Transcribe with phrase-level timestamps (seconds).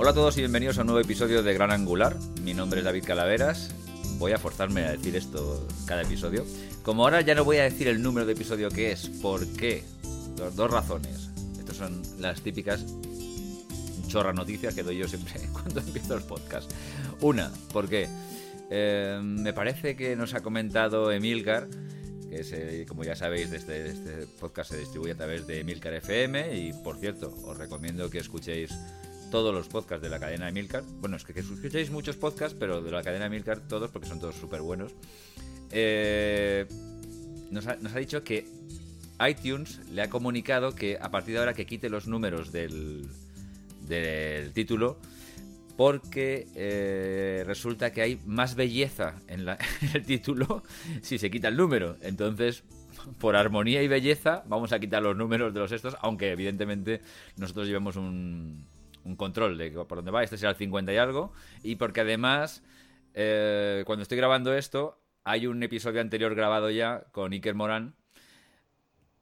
[0.00, 2.16] Hola a todos y bienvenidos a un nuevo episodio de Gran Angular.
[2.44, 3.74] Mi nombre es David Calaveras.
[4.18, 6.46] Voy a forzarme a decir esto cada episodio.
[6.84, 9.82] Como ahora ya no voy a decir el número de episodio que es, ¿por qué?
[10.54, 11.30] Dos, razones.
[11.58, 12.86] Estas son las típicas
[14.06, 16.70] chorra noticias que doy yo siempre cuando empiezo el podcast.
[17.20, 18.08] Una, ¿por qué?
[18.70, 21.66] Eh, me parece que nos ha comentado Emilcar,
[22.30, 26.56] que eh, como ya sabéis, este, este podcast se distribuye a través de Emilcar FM
[26.56, 28.70] y, por cierto, os recomiendo que escuchéis
[29.30, 30.82] todos los podcasts de la cadena de Milcar.
[31.00, 34.08] Bueno, es que, que escuchéis muchos podcasts, pero de la cadena de Milcar todos, porque
[34.08, 34.94] son todos súper buenos.
[35.70, 36.66] Eh,
[37.50, 38.46] nos, ha, nos, ha, dicho que
[39.28, 43.08] iTunes le ha comunicado que a partir de ahora que quite los números del,
[43.86, 44.98] del título,
[45.76, 50.62] porque eh, resulta que hay más belleza en, la, en el título
[51.02, 51.96] si se quita el número.
[52.02, 52.64] Entonces,
[53.18, 57.00] por armonía y belleza, vamos a quitar los números de los estos, aunque evidentemente
[57.36, 58.66] nosotros llevamos un,
[59.04, 61.32] un control de por dónde va, este será el 50 y algo,
[61.62, 62.62] y porque además,
[63.14, 67.94] eh, cuando estoy grabando esto, hay un episodio anterior grabado ya con Iker Morán,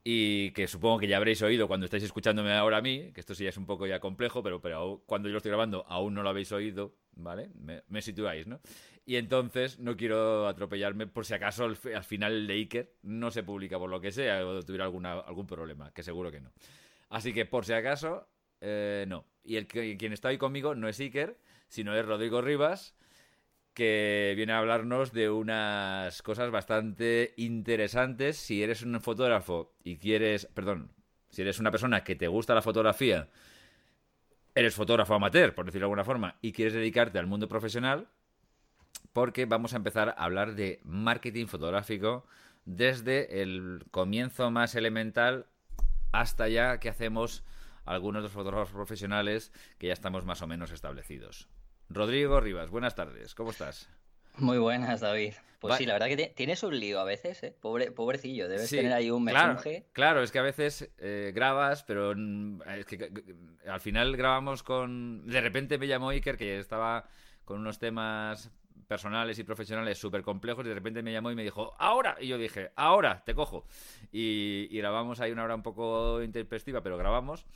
[0.08, 3.34] y que supongo que ya habréis oído cuando estáis escuchándome ahora a mí, que esto
[3.34, 6.22] sí es un poco ya complejo, pero, pero cuando yo lo estoy grabando aún no
[6.22, 7.50] lo habéis oído, ¿vale?
[7.88, 8.60] Me, situáis, ¿no?
[9.04, 13.32] Y entonces no quiero atropellarme por si acaso al, al, final el de Iker no
[13.32, 16.52] se publica por lo que sea o tuviera alguna, algún problema, que seguro que no.
[17.08, 18.28] Así que por si acaso,
[18.60, 19.24] eh, no.
[19.46, 22.94] Y el que, quien está hoy conmigo no es Iker, sino es Rodrigo Rivas,
[23.74, 28.36] que viene a hablarnos de unas cosas bastante interesantes.
[28.36, 30.90] Si eres un fotógrafo y quieres, perdón,
[31.30, 33.28] si eres una persona que te gusta la fotografía,
[34.54, 38.08] eres fotógrafo amateur, por decirlo de alguna forma, y quieres dedicarte al mundo profesional,
[39.12, 42.26] porque vamos a empezar a hablar de marketing fotográfico
[42.64, 45.46] desde el comienzo más elemental
[46.12, 47.44] hasta ya que hacemos
[47.86, 51.48] algunos de los fotógrafos profesionales que ya estamos más o menos establecidos.
[51.88, 53.88] Rodrigo Rivas, buenas tardes, ¿cómo estás?
[54.38, 55.34] Muy buenas, David.
[55.60, 57.56] Pues Va sí, la verdad que tienes un lío a veces, ¿eh?
[57.58, 59.86] Pobre, pobrecillo, debes sí, tener ahí un mensaje.
[59.92, 63.10] Claro, claro, es que a veces eh, grabas, pero es que
[63.66, 65.26] al final grabamos con...
[65.26, 67.08] De repente me llamó Iker, que estaba
[67.44, 68.50] con unos temas
[68.86, 72.28] personales y profesionales súper complejos y de repente me llamó y me dijo, ahora, y
[72.28, 73.66] yo dije, ahora, te cojo.
[74.12, 77.46] Y, y grabamos ahí una hora un poco intempestiva, pero grabamos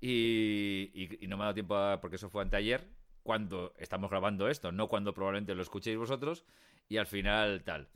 [0.00, 2.86] y, y, no me ha dado tiempo a, porque eso fue anteayer,
[3.22, 6.44] cuando estamos grabando esto, no cuando probablemente lo escuchéis vosotros,
[6.88, 7.88] y al final tal.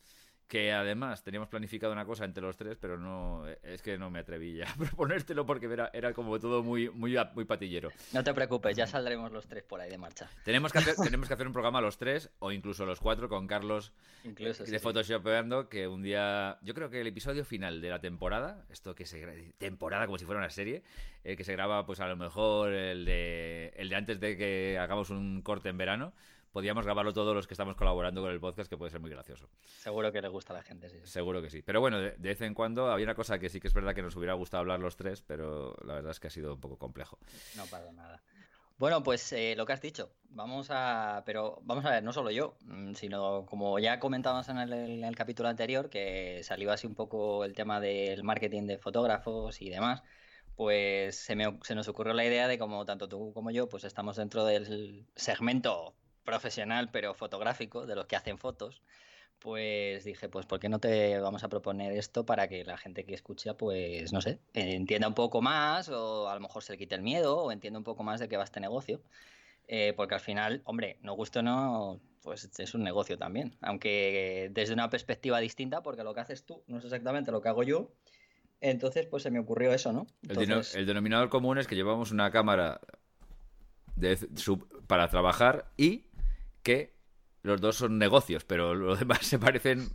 [0.52, 4.18] Que además teníamos planificado una cosa entre los tres, pero no es que no me
[4.18, 7.88] atreví ya a proponértelo porque era, era como todo muy, muy, muy patillero.
[8.12, 10.28] No te preocupes, ya saldremos los tres por ahí de marcha.
[10.44, 13.46] Tenemos que hacer, tenemos que hacer un programa los tres, o incluso los cuatro, con
[13.46, 16.58] Carlos incluso, de sí, Photoshopeando, que un día.
[16.60, 19.54] Yo creo que el episodio final de la temporada, esto que se.
[19.56, 20.82] temporada como si fuera una serie,
[21.24, 24.78] eh, que se graba, pues a lo mejor el de, el de antes de que
[24.78, 26.12] hagamos un corte en verano
[26.52, 29.48] podíamos grabarlo todos los que estamos colaborando con el podcast, que puede ser muy gracioso.
[29.78, 31.00] Seguro que le gusta a la gente, sí.
[31.04, 31.62] Seguro que sí.
[31.62, 33.94] Pero bueno, de, de, vez en cuando había una cosa que sí que es verdad
[33.94, 36.60] que nos hubiera gustado hablar los tres, pero la verdad es que ha sido un
[36.60, 37.18] poco complejo.
[37.56, 38.22] No pasa nada.
[38.82, 42.32] Bueno, pues eh, lo que has dicho, vamos a, pero vamos a ver, no solo
[42.32, 46.88] yo, mm, sino como ya comentábamos en el, en el capítulo anterior, que salió así
[46.88, 50.02] un poco el tema del marketing de fotógrafos y demás,
[50.56, 53.84] pues se, me, se nos ocurrió la idea de como tanto tú como yo, pues
[53.84, 58.82] estamos dentro del segmento profesional pero fotográfico, de los que hacen fotos,
[59.38, 63.04] pues dije, pues ¿por qué no te vamos a proponer esto para que la gente
[63.04, 66.78] que escucha, pues no sé, entienda un poco más o a lo mejor se le
[66.78, 69.02] quite el miedo o entienda un poco más de qué va este negocio?
[69.66, 74.74] Eh, porque al final, hombre, no gusto no, pues es un negocio también, aunque desde
[74.74, 77.90] una perspectiva distinta, porque lo que haces tú no es exactamente lo que hago yo.
[78.60, 80.06] Entonces, pues se me ocurrió eso, ¿no?
[80.22, 80.74] Entonces...
[80.74, 82.80] El, el denominador común es que llevamos una cámara
[83.96, 86.04] de, sub, para trabajar y
[86.62, 86.92] que
[87.42, 89.88] los dos son negocios, pero los demás se parecen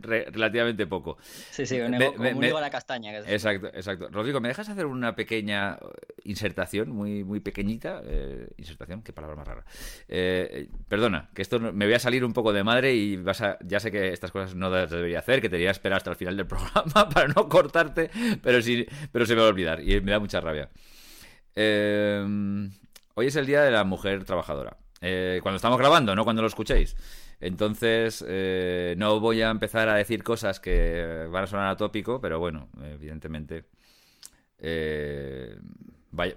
[0.00, 1.18] re relativamente poco.
[1.50, 3.12] Sí, sí, un me, como me, un higo a la castaña.
[3.12, 4.08] Que exacto, exacto.
[4.10, 5.78] Rodrigo, ¿me dejas hacer una pequeña
[6.24, 8.00] insertación, muy, muy pequeñita?
[8.04, 9.64] Eh, insertación, qué palabra más rara.
[10.08, 13.58] Eh, perdona, que esto me voy a salir un poco de madre y vas a,
[13.62, 16.36] ya sé que estas cosas no las debería hacer, que debería esperar hasta el final
[16.36, 18.10] del programa para no cortarte,
[18.42, 20.70] pero, sí, pero se me va a olvidar y me da mucha rabia.
[21.54, 22.24] Eh,
[23.14, 24.78] hoy es el Día de la Mujer Trabajadora.
[25.06, 26.96] Eh, cuando estamos grabando, no cuando lo escuchéis.
[27.38, 32.38] Entonces, eh, no voy a empezar a decir cosas que van a sonar atópico, pero
[32.38, 33.66] bueno, evidentemente.
[34.58, 35.58] Eh,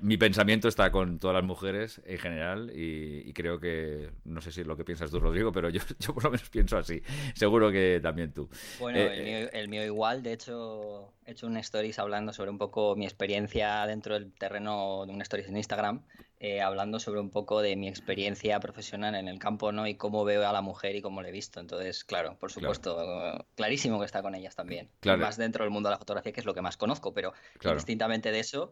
[0.01, 4.61] mi pensamiento está con todas las mujeres en general y, creo que, no sé si
[4.61, 7.01] es lo que piensas tú, Rodrigo, pero yo, yo por lo menos pienso así.
[7.35, 8.49] Seguro que también tú.
[8.79, 12.95] Bueno, eh, el, mío, igual, de hecho, he hecho un stories hablando sobre un poco
[12.95, 16.03] mi experiencia dentro del terreno de un stories en Instagram,
[16.39, 19.87] eh, hablando sobre un poco de mi experiencia profesional en el campo, ¿no?
[19.87, 21.59] Y cómo veo a la mujer y cómo la he visto.
[21.59, 24.89] Entonces, claro, por supuesto, clarísimo que está con ellas también.
[24.99, 25.19] Claro.
[25.19, 27.33] Más dentro del mundo de la fotografía, que es lo que más conozco, pero
[27.73, 28.71] distintamente de eso,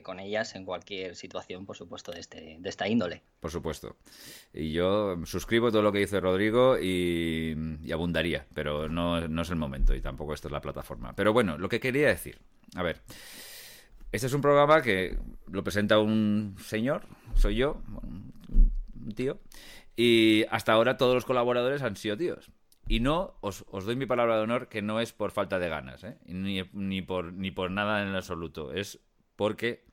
[0.00, 3.22] con ellas en cualquier situación, por supuesto, de, este, de esta índole.
[3.40, 3.96] Por supuesto.
[4.54, 7.54] Y yo suscribo todo lo que dice Rodrigo y,
[7.92, 11.14] abundaría, pero no, no, es el momento y tampoco esto es la plataforma.
[11.14, 12.38] Pero bueno, lo que quería decir,
[12.76, 13.00] a ver,
[14.12, 15.18] este es un programa que
[15.50, 17.02] lo presenta un señor,
[17.34, 19.40] soy yo, un tío,
[19.96, 22.50] y hasta ahora todos los colaboradores han sido tíos.
[22.88, 25.68] Y no, os, os, doy mi palabra de honor que no es por falta de
[25.68, 26.18] ganas, ¿eh?
[26.26, 28.72] ni, ni, por, ni por nada en absoluto.
[28.72, 29.00] Es
[29.42, 29.84] porque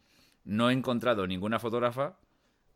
[0.43, 2.19] no he encontrado ninguna fotógrafa.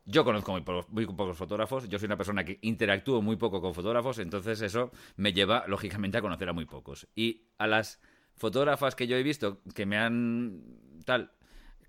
[0.05, 0.59] Yo conozco
[0.89, 4.91] muy, pocos fotógrafos, yo soy una persona que interactúo muy poco con fotógrafos, entonces eso
[5.15, 7.07] me lleva, lógicamente, a conocer a muy pocos.
[7.13, 8.01] Y a las
[8.37, 10.63] fotógrafas que yo he visto que me han
[11.05, 11.33] tal,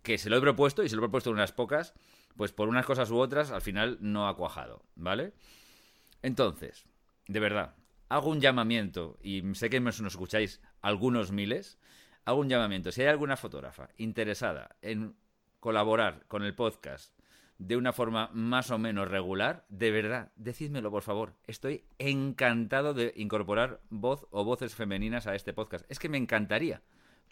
[0.03, 1.95] que se lo he propuesto y se lo he propuesto unas pocas,
[2.37, 5.33] pues por unas cosas u otras al final no ha cuajado, ¿vale?
[6.21, 6.85] Entonces,
[7.27, 7.75] de verdad,
[8.11, 11.79] hago un llamamiento y sé que nos escucháis algunos miles
[12.25, 12.93] hago un llamamiento.
[12.93, 15.15] Si hay alguna fotógrafa interesada en
[15.61, 17.13] colaborar con el podcast
[17.59, 21.35] de una forma más o menos regular, de verdad, decídmelo por favor.
[21.47, 25.85] Estoy encantado de incorporar voz o voces femeninas a este podcast.
[25.89, 26.83] Es que me encantaría.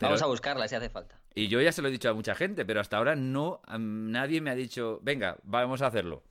[0.01, 1.21] Vamos a buscarla si hace falta.
[1.35, 4.41] Y yo ya se lo he dicho a mucha gente, pero hasta ahora no nadie
[4.41, 6.23] me ha dicho, venga, vamos a hacerlo.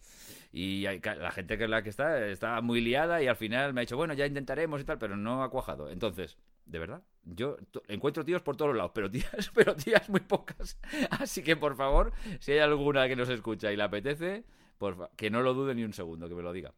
[0.51, 3.81] Y la gente que es la que está está muy liada y al final me
[3.81, 5.89] ha dicho, bueno, ya intentaremos y tal, pero no ha cuajado.
[5.89, 7.03] Entonces, de verdad.
[7.23, 10.77] Yo encuentro tíos por todos lados, pero tías, pero tías muy pocas.
[11.11, 14.43] Así que por favor, si hay alguna que nos escucha y le apetece,
[14.77, 16.73] por que no lo dude ni un segundo, que me lo diga.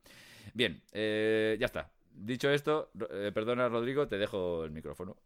[0.53, 1.91] Bien, eh, ya está.
[2.11, 5.17] Dicho esto, eh, perdona Rodrigo, te dejo el micrófono.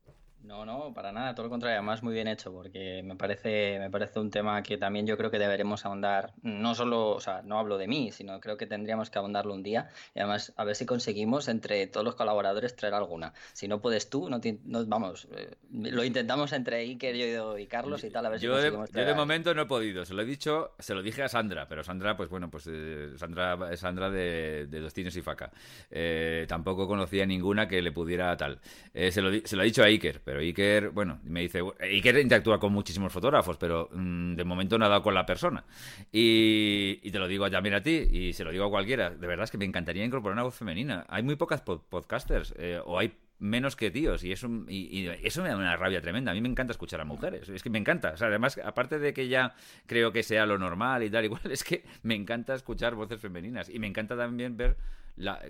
[0.43, 3.89] No, no, para nada, todo lo contrario, además muy bien hecho, porque me parece, me
[3.89, 7.59] parece un tema que también yo creo que deberemos ahondar, no solo, o sea, no
[7.59, 10.75] hablo de mí, sino creo que tendríamos que ahondarlo un día y además a ver
[10.75, 13.33] si conseguimos entre todos los colaboradores traer alguna.
[13.51, 14.39] Si no puedes tú, no,
[14.85, 18.91] vamos, eh, lo intentamos entre Iker, yo y Carlos y tal, a ver si conseguimos
[18.91, 21.27] de, Yo de momento no he podido, se lo he dicho, se lo dije a
[21.27, 25.51] Sandra, pero Sandra, pues bueno, pues eh, Sandra es Sandra de, de y Faca.
[25.91, 28.59] Eh, tampoco conocía ninguna que le pudiera tal.
[28.93, 32.59] se, lo, se lo he dicho a Iker, pero Iker, bueno, me dice, Iker interactúa
[32.59, 35.63] con muchísimos fotógrafos, pero mm, de momento no ha dado con la persona.
[36.11, 39.45] Y, te lo digo también a ti, y se lo digo a cualquiera, de verdad
[39.45, 41.05] es que me encantaría incorporar una voz femenina.
[41.09, 45.49] Hay muy pocas podcasters, eh, o hay menos que tíos y eso, y, eso me
[45.49, 46.31] da una rabia tremenda.
[46.31, 48.11] A mí me encanta escuchar a mujeres, es que me encanta.
[48.11, 49.55] O sea, además, aparte de que ya
[49.85, 53.69] creo que sea lo normal y tal, igual, es que me encanta escuchar voces femeninas
[53.69, 54.77] y me encanta también ver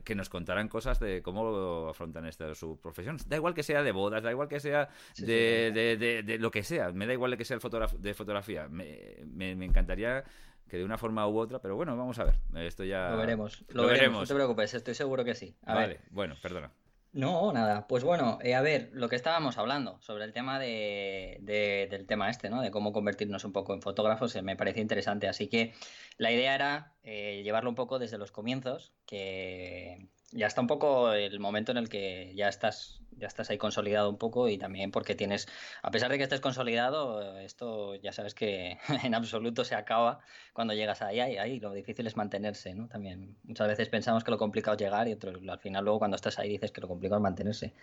[0.04, 3.18] que nos contaran cosas de cómo afrontan esta, su profesión.
[3.28, 5.72] Da igual que sea de bodas, da igual que sea de,
[6.24, 8.68] de, lo que sea, me da igual que sea el fotógrafo de fotografía.
[8.70, 10.24] Me, me, encantaría
[10.68, 12.36] que de una forma u otra, pero bueno, vamos a ver.
[12.56, 13.64] Esto ya lo veremos.
[13.70, 14.22] Lo, veremos.
[14.22, 15.56] No te preocupes, estoy seguro que sí.
[15.66, 16.72] vale, bueno, perdona.
[17.14, 17.88] No, nada.
[17.88, 21.40] Pues bueno, eh, a ver, lo que estábamos hablando sobre el tema de,
[21.90, 22.62] del tema este, ¿no?
[22.62, 25.28] De cómo convertirnos un poco en fotógrafos, eh, me parecía interesante.
[25.28, 25.74] Así que
[26.18, 31.14] la idea era eh, llevarlo un poco desde los comienzos, que ya está un poco
[31.14, 34.92] el momento en el que ya estás, ya estás ahí consolidado un poco y también
[34.92, 35.48] porque tienes,
[35.82, 40.20] a pesar de que estés consolidado, esto ya sabes que en absoluto se acaba
[40.54, 42.88] cuando llegas ahí, ahí, ahí lo difícil es mantenerse, ¿no?
[42.88, 46.16] También muchas veces pensamos que lo complicado es llegar y otro, al final luego cuando
[46.16, 47.74] estás ahí dices que lo complicado es mantenerse.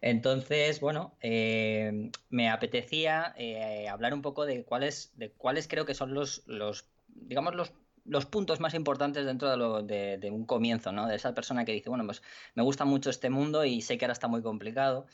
[0.00, 5.94] Entonces, bueno, eh, me apetecía eh, hablar un poco de cuáles, de cuáles creo que
[5.94, 7.72] son los, los digamos, los
[8.08, 11.06] los puntos más importantes dentro de, lo, de, un comienzo, ¿no?
[11.06, 12.22] De esa persona que dice, bueno, pues
[12.54, 15.06] me gusta mucho este mundo y sé que ahora está muy complicado,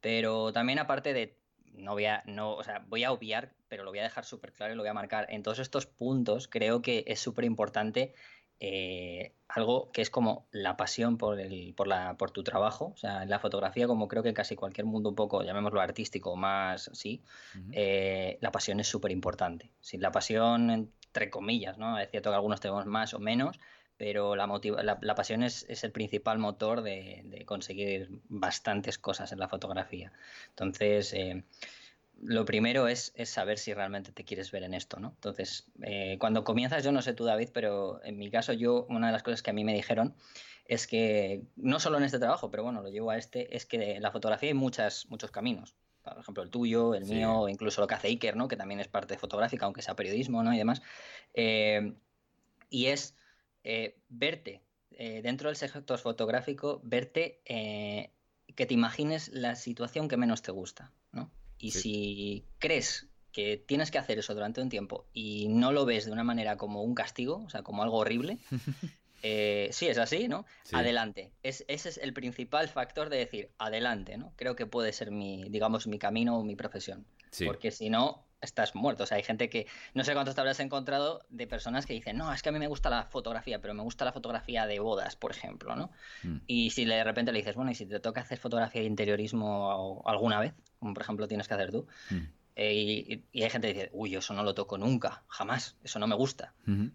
[0.00, 1.38] pero también aparte de,
[1.74, 4.52] no voy a, no, o sea, voy a obviar, pero lo voy a dejar súper
[4.52, 5.26] claro y lo voy a marcar.
[5.30, 8.14] En todos estos puntos creo que es súper importante
[8.64, 12.92] eh, algo que es como la pasión por, el, por, la, por tu trabajo.
[12.94, 15.80] O sea, en la fotografía, como creo que en casi cualquier mundo un poco, llamémoslo
[15.80, 17.22] artístico, más sí,
[17.72, 19.72] eh, la pasión es súper importante.
[19.80, 21.98] Sin la pasión entre comillas, ¿no?
[21.98, 23.60] Es cierto que algunos tenemos más o menos,
[23.98, 24.46] pero la,
[25.14, 30.10] pasión es, el principal motor de, conseguir bastantes cosas en la fotografía.
[30.48, 31.44] Entonces, eh,
[32.22, 35.08] lo primero es, saber si realmente te quieres ver en esto, ¿no?
[35.08, 39.08] Entonces, eh, cuando comienzas, yo no sé tú, David, pero en mi caso, yo, una
[39.08, 40.14] de las cosas que a mí me dijeron
[40.64, 43.96] es que, no solo en este trabajo, pero bueno, lo llevo a este, es que
[43.96, 45.74] en la fotografía hay muchas, muchos caminos.
[46.02, 48.48] Por ejemplo, el tuyo, el mío, o incluso lo que hace Iker, ¿no?
[48.48, 50.52] Que también es parte fotográfica, aunque sea periodismo, ¿no?
[50.52, 50.82] Y demás.
[51.34, 51.94] Eh,
[52.70, 53.14] y es
[53.64, 60.52] eh, verte dentro del sector fotográfico, verte que te imagines la situación que menos te
[60.52, 61.30] gusta, ¿no?
[61.58, 66.04] Y si crees que tienes que hacer eso durante un tiempo y no lo ves
[66.04, 68.38] de una manera como un castigo, o sea, como algo horrible,
[69.22, 70.44] eh, sí, es así, ¿no?
[70.72, 71.30] Adelante.
[71.42, 74.32] Es, ese es el principal factor de decir, adelante, ¿no?
[74.36, 77.06] Creo que puede ser mi, digamos, mi camino o mi profesión.
[77.46, 79.04] Porque si no, estás muerto.
[79.04, 82.18] O sea, hay gente que, no sé cuántos te habrás encontrado de personas que dicen,
[82.18, 84.80] no, es que a mí me gusta la fotografía, pero me gusta la fotografía de
[84.80, 85.90] bodas, por ejemplo, ¿no?
[86.24, 86.38] Mm.
[86.46, 90.02] Y si de repente le dices, bueno, y si te toca hacer fotografía de interiorismo
[90.04, 92.16] alguna vez, como por ejemplo tienes que hacer tú, mm.
[92.56, 96.06] eh, y, hay gente que dice, uy, eso no lo toco nunca, jamás, eso no
[96.06, 96.52] me gusta.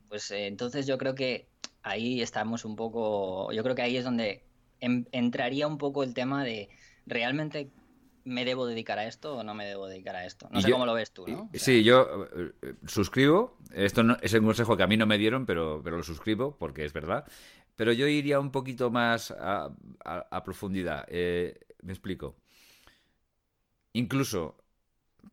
[0.10, 1.48] Pues eh, entonces yo creo que
[1.84, 4.44] ahí estamos un poco, yo creo que ahí es donde
[4.80, 6.70] entraría un poco el tema de
[7.06, 7.72] realmente
[8.28, 10.48] ¿me debo dedicar a esto o no me debo dedicar a esto?
[10.52, 11.50] No sé cómo lo ves tú, ¿no?
[11.54, 13.58] Sí, yo eh, suscribo.
[13.74, 16.56] Esto no, es un consejo que a mí no me dieron, pero, pero lo suscribo
[16.58, 17.26] porque es verdad.
[17.76, 19.72] Pero yo iría un poquito más a,
[20.44, 21.06] profundidad.
[21.08, 22.36] Eh, me explico.
[23.94, 24.58] Incluso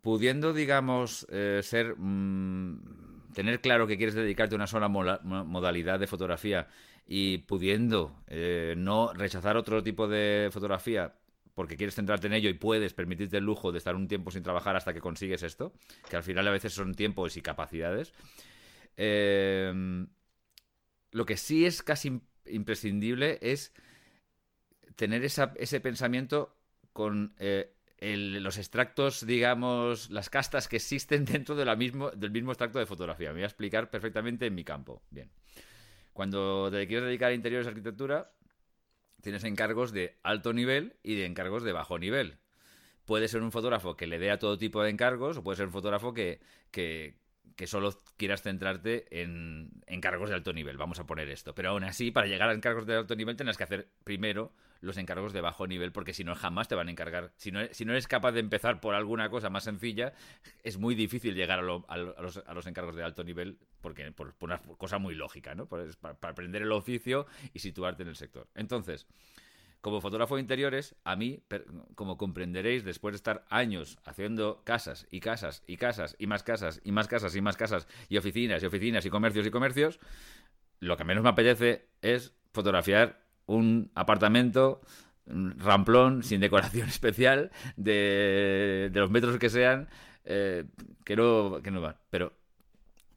[0.00, 1.96] pudiendo, digamos, eh, ser.
[1.96, 6.68] Mm, tener claro que quieres dedicarte a una sola modalidad de fotografía
[7.06, 8.16] y pudiendo
[8.76, 11.14] no rechazar otro tipo de fotografía
[11.54, 14.42] porque quieres centrarte en ello y puedes permitirte el lujo de estar un tiempo sin
[14.42, 15.72] trabajar hasta que consigues esto,
[16.08, 18.12] que al final a veces son tiempos y capacidades.
[18.96, 20.08] Em,
[21.12, 23.72] lo que sí es casi imprescindible es
[24.96, 26.56] tener ese pensamiento
[26.92, 27.73] con eh,
[28.04, 33.28] los extractos, digamos, las castas que existen dentro de mismo, del mismo extracto de fotografía.
[33.30, 35.02] Me voy a explicar perfectamente en mi campo.
[35.10, 35.30] Bien.
[36.12, 38.32] Cuando te quieres dedicar a interiores de arquitectura,
[39.20, 42.38] tienes encargos de alto nivel y de encargos de bajo nivel.
[43.04, 45.66] Puede ser un fotógrafo que le dé a todo tipo de encargos o puede ser
[45.66, 47.16] un fotógrafo que, que,
[47.56, 51.54] que solo quieras centrarte en encargos de alto nivel, vamos a poner esto.
[51.54, 54.96] Pero aún así, para llegar a encargos de alto nivel, tendrás que hacer primero los
[54.96, 57.32] encargos de bajo nivel, porque si no, jamás te van a encargar.
[57.36, 60.12] Si no, si no eres capaz de empezar por alguna cosa más sencilla,
[60.62, 65.14] es muy difícil llegar a, los, encargos de alto nivel, porque por, una cosa muy
[65.14, 65.66] lógica, ¿no?
[65.66, 65.84] para
[66.22, 68.48] aprender el oficio y situarte en el sector.
[68.54, 69.06] Entonces,
[69.84, 71.42] como fotógrafo de interiores, a mí,
[71.94, 76.80] como comprenderéis, después de estar años haciendo casas y casas y casas y más casas
[76.84, 80.00] y más casas y más casas y oficinas y oficinas y comercios y comercios,
[80.80, 84.80] lo que menos me apetece es fotografiar un apartamento
[85.26, 89.88] ramplón, sin decoración especial, de, los metros que sean,
[90.24, 90.64] eh,
[91.04, 91.96] que, no, que no van.
[92.10, 92.32] Pero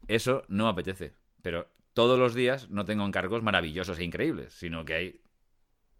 [0.06, 1.14] eso no apetece.
[1.42, 5.20] Pero todos los días no tengo encargos maravillosos e increíbles, sino que hay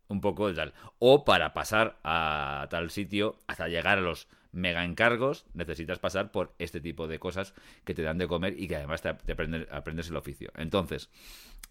[0.09, 0.75] un poco de tal.
[0.99, 6.55] O para pasar a tal sitio, hasta llegar a los mega encargos, necesitas pasar por
[6.59, 7.55] este tipo de cosas
[7.85, 10.51] que te dan de comer y que además te, aprendes el oficio.
[10.57, 11.11] Entonces,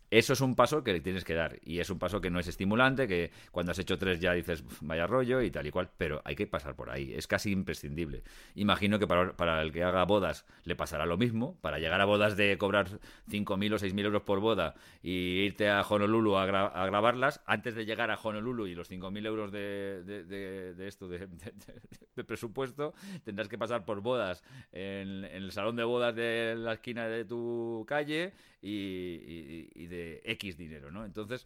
[0.09, 1.59] eso es un paso que le tienes que dar.
[1.63, 4.63] Y es un paso que no es estimulante, que cuando has hecho tres ya dices
[4.81, 8.23] vaya rollo y tal y cual, pero hay que pasar por ahí, es casi imprescindible.
[8.55, 12.37] Imagino que para, el que haga bodas le pasará lo mismo, para llegar a bodas
[12.37, 12.87] de cobrar
[13.29, 18.11] 5.000 o 6.000 euros por boda y irte a Honolulu a, grabarlas, antes de llegar
[18.11, 21.27] a Honolulu y los 5.000 euros de, de, esto, de,
[22.25, 27.25] presupuesto, tendrás que pasar por bodas en, el salón de bodas de la esquina de
[27.25, 28.33] tu calle
[28.69, 31.05] y de X dinero, ¿no?
[31.05, 31.45] Entonces,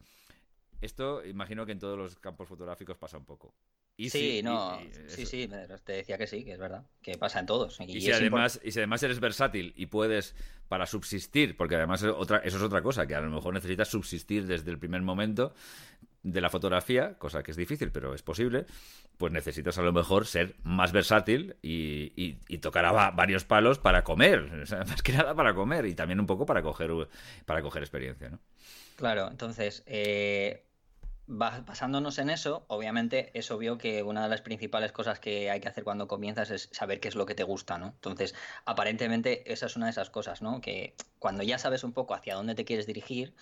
[0.82, 3.54] esto imagino que en todos los campos fotográficos pasa un poco.
[3.98, 5.48] Y sí, no, sí, sí,
[5.84, 7.80] te decía que sí, que es verdad, que pasa en todos.
[7.82, 10.36] Y, si además, y si además eres versátil y puedes,
[10.68, 14.48] para subsistir, porque además otra, eso es otra cosa, que a lo mejor necesitas subsistir
[14.48, 15.54] desde el primer momento
[16.24, 18.66] de la fotografía, cosa que es difícil, pero es posible,
[19.18, 24.50] pues necesitas a lo mejor ser más versátil y, tocar a varios palos para comer,
[24.88, 26.92] más que nada para comer y también un poco para coger,
[27.46, 28.40] para coger experiencia, ¿no?
[28.96, 30.64] Claro, entonces, eh,
[31.34, 35.70] basándonos en eso, obviamente es obvio que una de las principales cosas que hay que
[35.70, 37.88] hacer cuando comienzas es saber qué es lo que te gusta, ¿no?
[37.88, 38.36] Entonces,
[38.66, 40.60] aparentemente esa es una de esas cosas, ¿no?
[40.60, 43.34] Que cuando ya sabes un poco hacia dónde te quieres dirigir,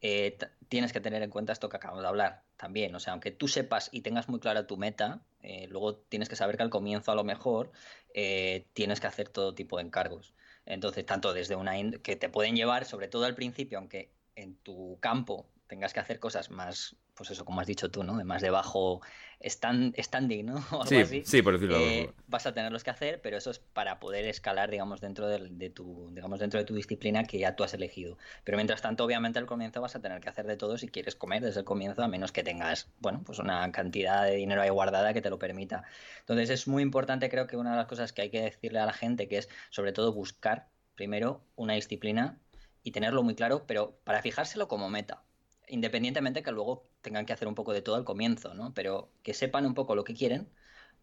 [0.00, 0.36] eh,
[0.68, 2.94] tienes que tener en cuenta esto que acabamos de hablar también.
[2.96, 6.36] O sea, aunque tú sepas y tengas muy clara tu meta, eh, luego tienes que
[6.36, 7.70] saber que al comienzo a lo mejor
[8.12, 10.34] eh, tienes que hacer todo tipo de encargos.
[10.64, 14.98] Entonces, tanto desde una que te pueden llevar, sobre todo al principio, aunque en tu
[15.00, 18.16] campo tengas que hacer cosas más, pues eso, como has dicho tú, ¿no?
[18.16, 19.00] De más de bajo
[19.44, 20.56] standing, ¿no?
[20.70, 21.78] O algo sí, así, sí, por decirlo.
[21.78, 25.70] Eh, vas a tenerlos que hacer, pero eso es para poder escalar, digamos, dentro de,
[25.70, 28.18] tu, digamos, dentro de tu disciplina que ya tú has elegido.
[28.44, 31.16] Pero mientras tanto, obviamente, al comienzo vas a tener que hacer de todo si quieres
[31.16, 34.70] comer desde el comienzo, a menos que tengas, bueno, pues una cantidad de dinero ahí
[34.70, 35.84] guardada que te lo permita.
[36.20, 38.86] Entonces es muy importante, creo que una de las cosas que hay que decirle a
[38.86, 42.38] la gente que es, sobre todo, buscar primero una disciplina
[42.82, 45.24] y tenerlo muy claro, pero para fijárselo como meta
[45.68, 48.74] independientemente que luego tengan que hacer un poco de todo al comienzo, ¿no?
[48.74, 50.48] Pero que sepan un poco lo que quieren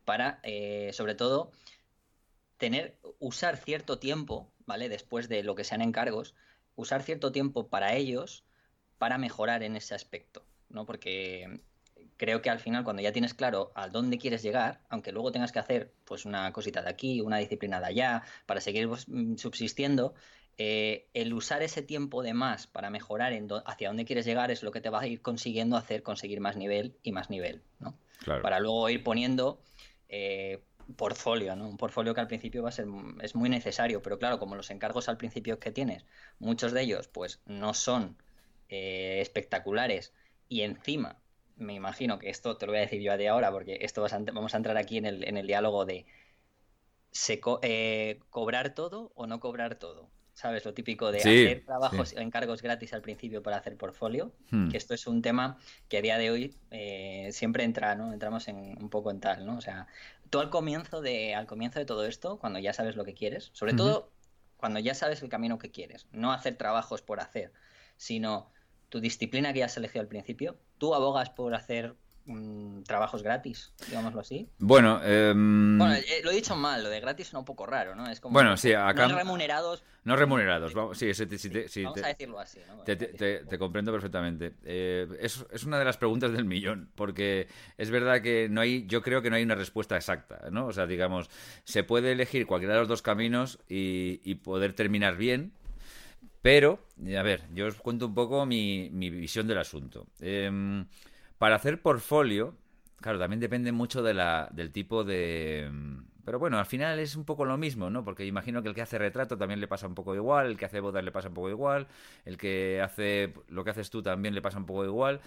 [0.05, 1.51] para, eh, sobre todo,
[2.58, 4.89] tener, usar cierto tiempo, ¿vale?
[4.89, 6.36] Después de lo que sean encargos,
[6.75, 8.46] usar cierto tiempo para ellos
[8.98, 10.86] para mejorar en ese aspecto, ¿no?
[10.86, 11.62] Porque
[12.17, 15.51] creo que al final cuando ya tienes claro a dónde quieres llegar, aunque luego tengas
[15.51, 19.05] que hacer pues una cosita de aquí, una disciplina de allá, para seguir pues,
[19.38, 20.13] subsistiendo,
[20.57, 24.62] eh, el usar ese tiempo de más para mejorar en hacia dónde quieres llegar es
[24.62, 27.98] lo que te va a ir consiguiendo hacer conseguir más nivel y más nivel, ¿no?
[28.25, 29.60] Para luego ir poniendo
[30.10, 30.62] eh,
[30.95, 31.67] portfolio, ¿no?
[31.67, 32.86] Un portfolio que al principio va a ser
[33.22, 36.05] es muy necesario, pero claro, como los encargos al principio que tienes,
[36.39, 38.15] muchos de ellos pues no son
[38.69, 40.13] eh, espectaculares
[40.50, 41.17] y encima
[41.55, 44.05] me imagino que esto te lo voy a decir yo a de ahora porque esto
[44.33, 46.05] vamos a entrar aquí en el, en el diálogo de
[47.12, 50.10] se cobrar todo o no cobrar todo.
[50.33, 50.65] ¿Sabes?
[50.65, 54.69] Lo típico de hacer trabajos, encargos gratis al principio para hacer portfolio, hmm.
[54.69, 58.11] que esto es un tema que a día de hoy eh, siempre entra, ¿no?
[58.11, 59.57] Entramos en, un poco en tal, ¿no?
[59.57, 59.87] O sea,
[60.29, 63.51] tú al comienzo de, al comienzo de todo esto, cuando ya sabes lo que quieres,
[63.53, 64.11] sobre todo
[64.57, 67.51] cuando ya sabes el camino que quieres, no hacer trabajos por hacer,
[67.97, 68.49] sino
[68.89, 71.95] tu disciplina que ya has elegido al principio, tú abogas por hacer
[72.85, 74.49] Trabajos gratis, digámoslo así.
[74.57, 77.95] Bueno, em, bueno eh, lo he dicho mal, lo de gratis es un poco raro,
[77.95, 78.09] ¿no?
[78.09, 79.09] Es como bueno, sí, acá...
[79.09, 79.83] no remunerados.
[80.05, 81.25] No remunerados, vamos, sí, sí,
[81.67, 82.83] sí, vamos a decirlo así, ¿no?
[82.83, 84.53] Te, comprendo perfectamente.
[84.63, 88.85] Eh, es, es, una de las preguntas del millón, porque es verdad que no hay,
[88.87, 90.67] yo creo que no hay una respuesta exacta, ¿no?
[90.67, 91.29] O sea, digamos,
[91.65, 95.51] se puede elegir cualquiera de los dos caminos y, y poder terminar bien,
[96.41, 96.79] pero,
[97.17, 100.07] a ver, yo os cuento un poco mi, mi visión del asunto.
[100.21, 100.86] Eh,
[101.43, 102.56] para hacer portfolio,
[103.01, 105.69] claro, también depende mucho de la, del tipo de...
[106.23, 108.06] Pero bueno, al final es un poco lo mismo, ¿no?
[108.06, 110.63] Porque imagino que el que hace retrato también le pasa un poco igual, el que
[110.63, 111.88] hace bodas le pasa un poco igual,
[112.23, 115.19] el que hace lo que haces tú también le pasa un poco igual.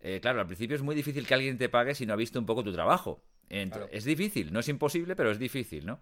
[0.00, 2.40] Eh, claro, al principio es muy difícil que alguien te pague si no ha visto
[2.40, 3.22] un poco tu trabajo.
[3.92, 6.00] Es difícil, no es imposible, pero es difícil, ¿no?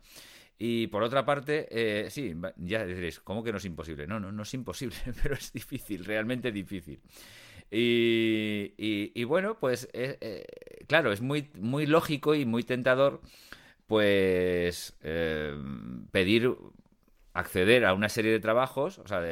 [0.59, 4.07] Y por otra parte, eh, sí, ya diréis, ¿cómo que no es imposible?
[4.07, 7.03] No, no, no es imposible, pero es difícil, realmente difícil.
[7.71, 13.21] Y, bueno, pues eh, eh, claro, es muy, muy lógico y muy tentador
[13.87, 15.57] pues eh,
[16.11, 16.55] pedir
[17.33, 19.23] acceder a una serie de trabajos, o sea,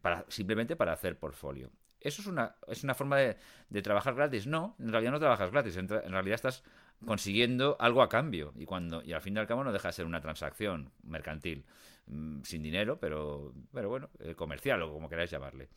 [0.00, 1.70] para, simplemente para hacer portfolio.
[2.00, 4.46] ¿Eso es una, es una forma de, trabajar gratis?
[4.46, 6.62] No, en realidad no trabajas gratis, en, realidad estás
[7.04, 9.92] consiguiendo algo a cambio y cuando y al fin y al cabo no deja de
[9.92, 11.64] ser una transacción mercantil
[12.06, 15.68] mm, sin dinero, pero, pero bueno, comercial o como queráis llamarle.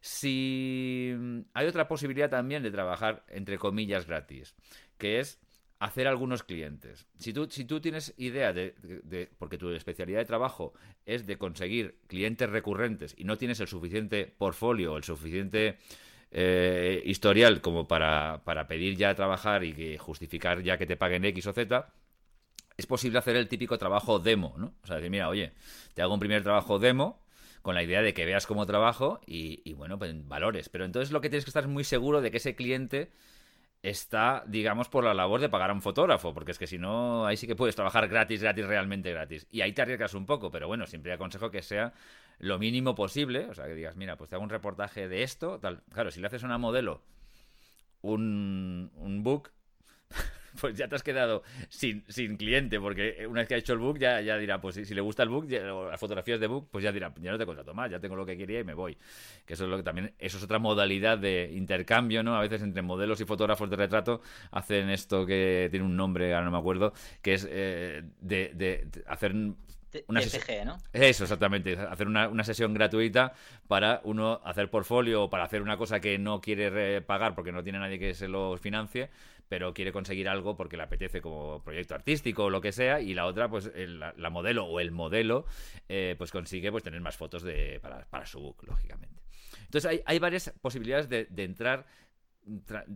[0.00, 4.54] Si mm, hay otra posibilidad también de trabajar, entre comillas, gratis,
[4.98, 5.40] que es
[5.80, 7.06] hacer algunos clientes.
[7.18, 10.74] Si tú, si tú tienes idea de, porque tu especialidad de trabajo
[11.06, 15.78] es de conseguir clientes recurrentes y no tienes el suficiente portfolio, el suficiente
[16.30, 21.24] eh, historial como para, para pedir ya trabajar y que justificar ya que te paguen
[21.24, 21.90] X o Z,
[22.76, 24.74] es posible hacer el típico trabajo demo, ¿no?
[24.82, 25.52] O sea, decir, mira, oye,
[25.94, 27.22] te hago un primer trabajo demo
[27.62, 30.68] con la idea de que veas como trabajo y, bueno, pues valores.
[30.68, 33.10] Pero entonces lo que tienes que estar es muy seguro de que ese cliente
[33.82, 37.26] está, digamos, por la labor de pagar a un fotógrafo, porque es que si no,
[37.26, 39.46] ahí sí que puedes trabajar gratis, gratis, realmente gratis.
[39.50, 41.92] Y ahí te arriesgas un poco, pero bueno, siempre aconsejo que sea
[42.38, 45.58] lo mínimo posible, o sea, que digas, mira, pues te hago un reportaje de esto,
[45.60, 45.82] tal.
[45.92, 47.02] Claro, si le haces a una modelo
[48.02, 49.50] un, un book,
[50.60, 53.78] pues ya te has quedado sin, sin cliente, porque una vez que ha hecho el
[53.78, 56.84] book ya, ya dirá, pues si, le gusta el book, las fotografías de book, pues
[56.84, 58.96] ya dirá, ya no te contrato más, ya tengo lo que quería y me voy.
[59.44, 62.36] Que eso es lo que también, eso es otra modalidad de intercambio, ¿no?
[62.36, 66.44] A veces entre modelos y fotógrafos de retrato hacen esto que tiene un nombre, ahora
[66.46, 69.34] no me acuerdo, que es eh, de, de hacer
[70.06, 70.78] una TCG, ¿no?
[70.92, 71.76] Eso, exactamente.
[71.76, 73.32] Hacer una, una, sesión gratuita
[73.66, 77.62] para uno hacer portfolio o para hacer una cosa que no quiere pagar porque no
[77.62, 79.10] tiene nadie que se lo financie,
[79.50, 83.14] pero quiere conseguir algo porque le apetece como proyecto artístico o lo que sea, y
[83.14, 85.44] la otra, pues la, modelo o el modelo,
[85.88, 89.20] eh, pues consigue pues tener más fotos de, para, para su book, lógicamente.
[89.64, 91.84] Entonces hay, hay varias posibilidades de, de entrar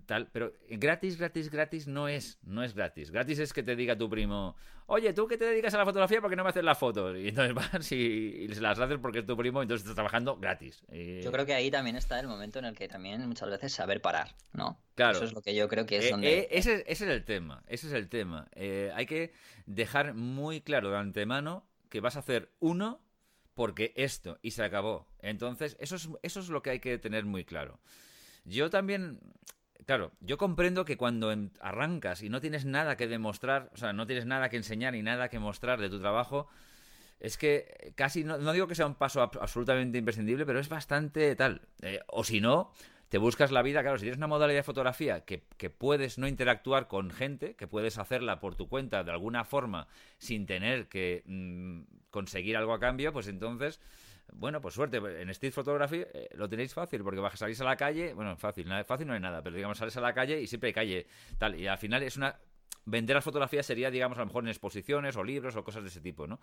[0.07, 3.11] tal, pero gratis, gratis, gratis no es, no es gratis.
[3.11, 6.21] Gratis es que te diga tu primo, oye, tú que te dedicas a la fotografía,
[6.21, 7.17] ¿por qué no me haces las fotos?
[7.17, 10.83] Y entonces vas y, se las haces porque es tu primo, entonces estás trabajando gratis.
[11.23, 14.01] Yo creo que ahí también está el momento en el que también muchas veces saber
[14.01, 14.79] parar, ¿no?
[14.95, 15.17] Claro.
[15.17, 16.39] Eso es lo que yo creo que es eh, donde...
[16.39, 18.49] Eh, ese, ese, es el tema, ese es el tema.
[18.55, 19.33] Eh, hay que
[19.67, 23.01] dejar muy claro de antemano que vas a hacer uno
[23.55, 25.07] porque esto, y se acabó.
[25.21, 27.81] Entonces, eso es, eso es lo que hay que tener muy claro.
[28.45, 29.21] Yo también,
[29.87, 34.07] claro, yo comprendo que cuando arrancas y no tienes nada que demostrar, o sea, no
[34.07, 36.49] tienes nada que enseñar y nada que mostrar de tu trabajo,
[37.21, 41.63] es que casi, no, digo que sea un paso absolutamente imprescindible, pero es bastante tal.
[41.81, 42.71] Eh, o si no,
[43.09, 45.39] te buscas la vida, claro, si tienes una modalidad de fotografía que,
[45.71, 49.87] puedes no interactuar con gente, que puedes hacerla por tu cuenta de alguna forma
[50.19, 53.81] sin tener que mm, conseguir algo a cambio, pues entonces
[54.33, 58.15] bueno, pues suerte, en Street Photography eh, lo tenéis fácil, porque salís a la calle,
[58.15, 60.75] bueno, fácil, fácil no hay nada, pero digamos, sales a la calle y siempre hay
[60.75, 61.07] calle,
[61.39, 62.37] tal, y al final es una...
[62.87, 65.89] Vender las fotografías sería, digamos, a lo mejor en exposiciones o libros o cosas de
[65.89, 66.41] ese tipo, ¿no?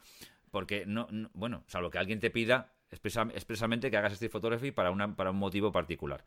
[0.50, 5.16] Porque, no, bueno, salvo que alguien te pida expresamente que hagas Street Photography para, una,
[5.16, 6.26] para un motivo particular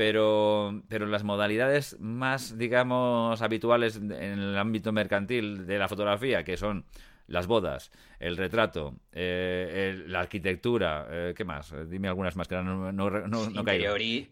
[0.00, 6.56] pero, pero las modalidades más, digamos, habituales en el ámbito mercantil de la fotografía, que
[6.56, 6.86] son
[7.26, 11.72] las bodas, el retrato, eh, la arquitectura, eh, ¿qué más?
[11.72, 13.64] Eh, dime algunas más que no, no, no,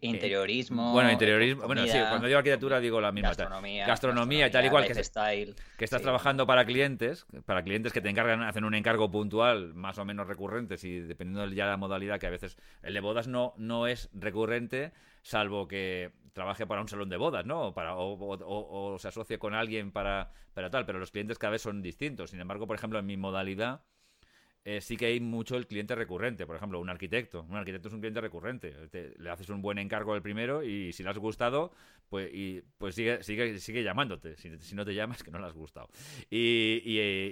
[0.01, 0.93] Interiorismo.
[0.93, 1.65] bueno, interiorismo.
[1.65, 3.29] bueno, sí, cuando digo arquitectura digo la misma.
[3.29, 3.87] Gastronomía.
[3.87, 8.43] Gastronomía, y tal igual que, que estás trabajando para clientes, para clientes que te encargan,
[8.43, 12.27] hacen un encargo puntual, más o menos recurrentes, y dependiendo ya de la modalidad, que
[12.27, 14.91] a veces el de bodas no, no es recurrente,
[15.23, 17.67] salvo que trabaje para un salón de bodas, ¿no?
[17.67, 21.61] O, para, o, se asocie con alguien para, para tal, pero los clientes cada vez
[21.61, 22.29] son distintos.
[22.29, 23.78] Sin embargo, por ejemplo, en mi modalidad
[24.65, 26.45] eh, sí que hay mucho el cliente recurrente.
[26.45, 27.45] Por ejemplo, un arquitecto.
[27.49, 28.75] Un arquitecto es un cliente recurrente.
[29.17, 31.71] le haces un buen encargo al primero y si le has gustado,
[32.09, 32.29] pues,
[32.77, 34.35] pues sigue, sigue, sigue llamándote.
[34.35, 35.89] Si, no te llamas, que no le has gustado.
[36.29, 36.81] Y,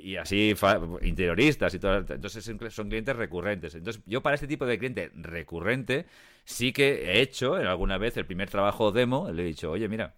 [0.03, 0.55] y, así,
[1.01, 1.97] interioristas y todo.
[1.97, 3.75] Entonces son clientes recurrentes.
[3.75, 6.05] Entonces, yo para este tipo de cliente recurrente,
[6.45, 9.29] sí que he hecho en alguna vez el primer trabajo demo.
[9.31, 10.15] Le he dicho, oye, mira.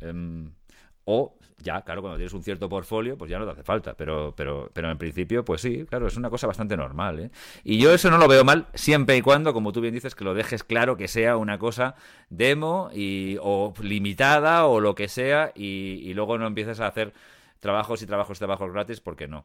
[0.00, 0.52] Em,
[1.06, 3.94] o ya, claro, cuando tienes un cierto portfolio, pues ya no te hace falta.
[3.94, 7.18] Pero, pero, pero en principio, pues sí, claro, es una cosa bastante normal.
[7.18, 7.30] ¿eh?
[7.64, 10.24] Y yo eso no lo veo mal, siempre y cuando, como tú bien dices, que
[10.24, 11.96] lo dejes claro que sea una cosa
[12.28, 17.12] demo y, o limitada o lo que sea, y, luego no empieces a hacer
[17.58, 19.44] trabajos y trabajos y trabajos gratis, porque no.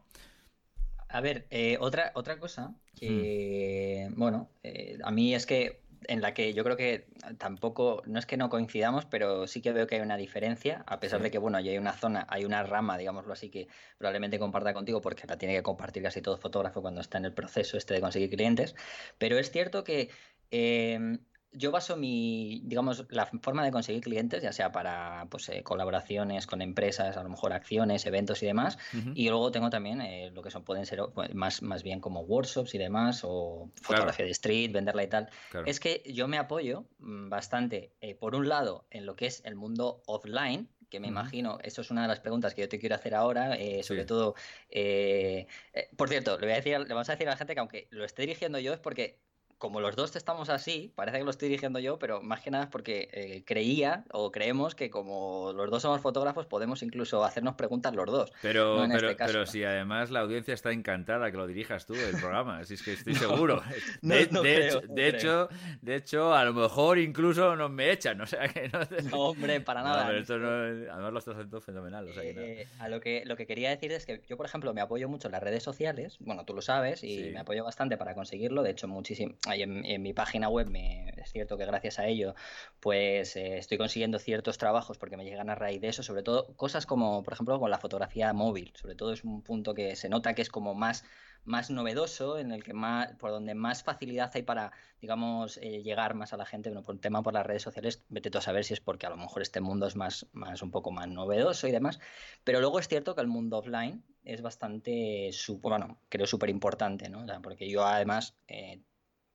[1.08, 4.18] A ver, eh, otra, otra cosa que, hmm.
[4.18, 7.06] bueno, eh, a mí es que en la que yo creo que
[7.38, 11.00] tampoco, no es que no coincidamos, pero sí que veo que hay una diferencia, a
[11.00, 14.74] pesar de que, bueno, hay una zona, hay una rama, digámoslo así, que probablemente comparta
[14.74, 17.94] contigo porque la tiene que compartir casi todo fotógrafo cuando está en el proceso este
[17.94, 18.74] de conseguir clientes,
[19.18, 20.10] pero es cierto que...
[20.50, 21.18] Eh,
[21.54, 26.46] yo baso mi, digamos, la forma de conseguir clientes, ya sea para pues, eh, colaboraciones
[26.46, 28.78] con empresas, a lo mejor acciones, eventos y demás.
[29.14, 32.20] Y luego tengo también eh, lo que son, pueden ser pues, más, más bien como
[32.20, 35.28] workshops y demás, o fotografía de street, venderla y tal.
[35.66, 39.42] Es que yo me apoyo mm, bastante, eh, por un lado, en lo que es
[39.44, 42.78] el mundo offline, que me imagino, eso es una de las preguntas que yo te
[42.78, 44.34] quiero hacer ahora, sobre todo,
[45.96, 47.88] por cierto, le, voy a decir, le vamos a decir a la gente que aunque
[47.90, 49.18] lo esté dirigiendo yo es porque
[49.62, 52.64] como los dos estamos así, parece que lo estoy dirigiendo yo, pero más que nada
[52.64, 57.54] es porque eh, creía o creemos que como los dos somos fotógrafos podemos incluso hacernos
[57.54, 58.32] preguntas los dos.
[58.42, 62.20] Pero, pero, este pero si además la audiencia está encantada que lo dirijas tú el
[62.20, 63.62] programa, así es que estoy seguro.
[64.02, 64.22] de,
[65.06, 65.48] hecho,
[65.80, 68.80] de, hecho, a lo mejor incluso nos me echan, o sea que no...
[69.12, 70.08] no hombre, para nada.
[70.08, 72.08] además lo estás haciendo fenomenal.
[72.20, 75.08] Eh, a lo que, lo que quería decir es que yo, por ejemplo, me apoyo
[75.08, 78.64] mucho en las redes sociales, bueno, tú lo sabes, y me apoyo bastante para conseguirlo,
[78.64, 82.34] de hecho, muchísimo en, mi página web me, es cierto que gracias a ello
[82.80, 86.54] pues eh, estoy consiguiendo ciertos trabajos porque me llegan a raíz de eso, sobre todo
[86.56, 90.08] cosas como por ejemplo con la fotografía móvil, sobre todo es un punto que se
[90.08, 91.04] nota que es como más
[91.44, 96.14] más novedoso, en el que más, por donde más facilidad hay para, digamos, eh, llegar
[96.14, 96.70] más a la gente.
[96.70, 99.06] Bueno, por un tema por las redes sociales, vete tú a saber si es porque
[99.06, 101.98] a lo mejor este mundo es más, más un poco más novedoso y demás.
[102.44, 107.26] Pero luego es cierto que el mundo offline es bastante, bueno, creo súper importante, ¿no?
[107.42, 108.80] porque yo además eh,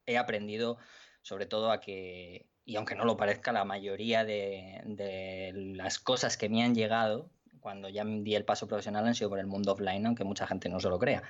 [0.08, 0.78] he aprendido
[1.22, 6.50] sobre todo a que, y aunque no lo parezca, la mayoría de, las cosas que
[6.50, 10.06] me han llegado cuando ya di el paso profesional han sido por el mundo offline,
[10.06, 11.24] aunque mucha gente no se lo crea.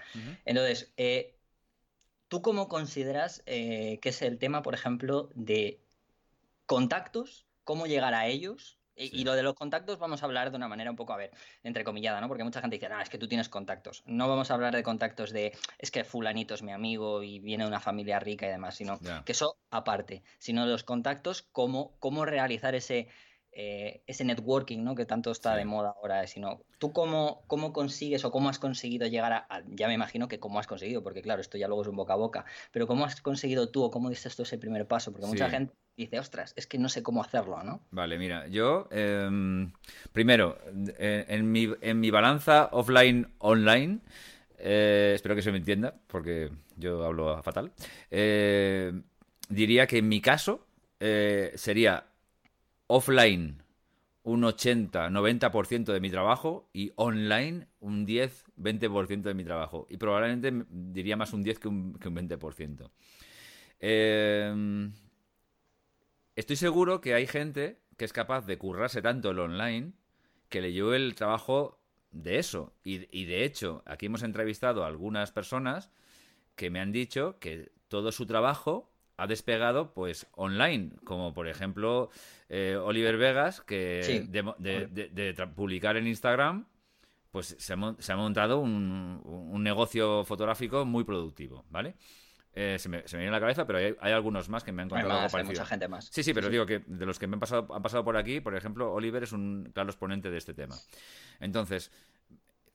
[0.46, 1.36] Entonces, eh,
[2.28, 5.82] ¿tú cómo consideras eh, que es el tema, por ejemplo, de
[6.68, 10.68] contactos, cómo llegar a ellos Y, lo de los contactos vamos a hablar de una
[10.68, 11.32] manera un poco, a ver,
[11.64, 12.28] entrecomillada, ¿no?
[12.28, 14.04] Porque mucha gente dice, ah, es que tú tienes contactos.
[14.06, 17.64] No vamos a hablar de contactos de, es que fulanito es mi amigo y viene
[17.64, 22.26] de una familia rica y demás, sino que eso aparte, sino los contactos, cómo, cómo
[22.26, 23.08] realizar ese,
[23.60, 24.94] eh, ese networking, ¿no?
[24.94, 29.08] Que tanto está de moda ahora, sino tú cómo, cómo consigues o cómo has conseguido
[29.08, 31.88] llegar a, ya me imagino que cómo has conseguido, porque claro, esto ya luego es
[31.88, 34.86] un boca a boca, pero cómo has conseguido tú o cómo diste tú ese primer
[34.86, 37.82] paso, porque mucha gente dice, ostras, es que no sé cómo hacerlo, ¿no?
[37.90, 39.72] Vale, mira, yo, em,
[40.12, 40.60] primero,
[41.00, 44.02] eh, en, mi, en mi balanza offline-online,
[44.60, 47.72] eh, espero que se me entienda, porque yo hablo fatal,
[49.50, 50.68] diría que en mi caso
[51.00, 52.06] sería
[52.88, 53.64] offline
[54.24, 59.88] un 80-90% de mi trabajo y online un 10-20% de mi trabajo.
[59.90, 62.90] Y probablemente diría más un 10 que un, que un 20%.
[63.80, 64.90] Eh,
[66.38, 69.94] Estoy seguro que hay gente que es capaz de currarse tanto el online
[70.50, 72.76] que le lleve el trabajo de eso.
[72.84, 75.90] Y, de hecho, aquí hemos entrevistado a algunas personas
[76.56, 82.10] que me han dicho que todo su trabajo ha despegado pues online, como por ejemplo
[82.50, 86.68] eh, Oliver Vegas, que de, publicar en Instagram,
[87.32, 91.96] pues se ha, montado un, un, negocio fotográfico muy productivo, ¿vale?
[92.60, 95.12] Eh, se, me, viene a la cabeza, pero hay, algunos más que me han contado
[95.12, 95.52] algo parecido.
[95.52, 96.10] Hay mucha gente más.
[96.12, 98.40] Sí, sí, pero digo que de los que me han pasado, han pasado por aquí,
[98.40, 100.76] por ejemplo, Oliver es un claro exponente de este tema.
[101.40, 101.92] Entonces,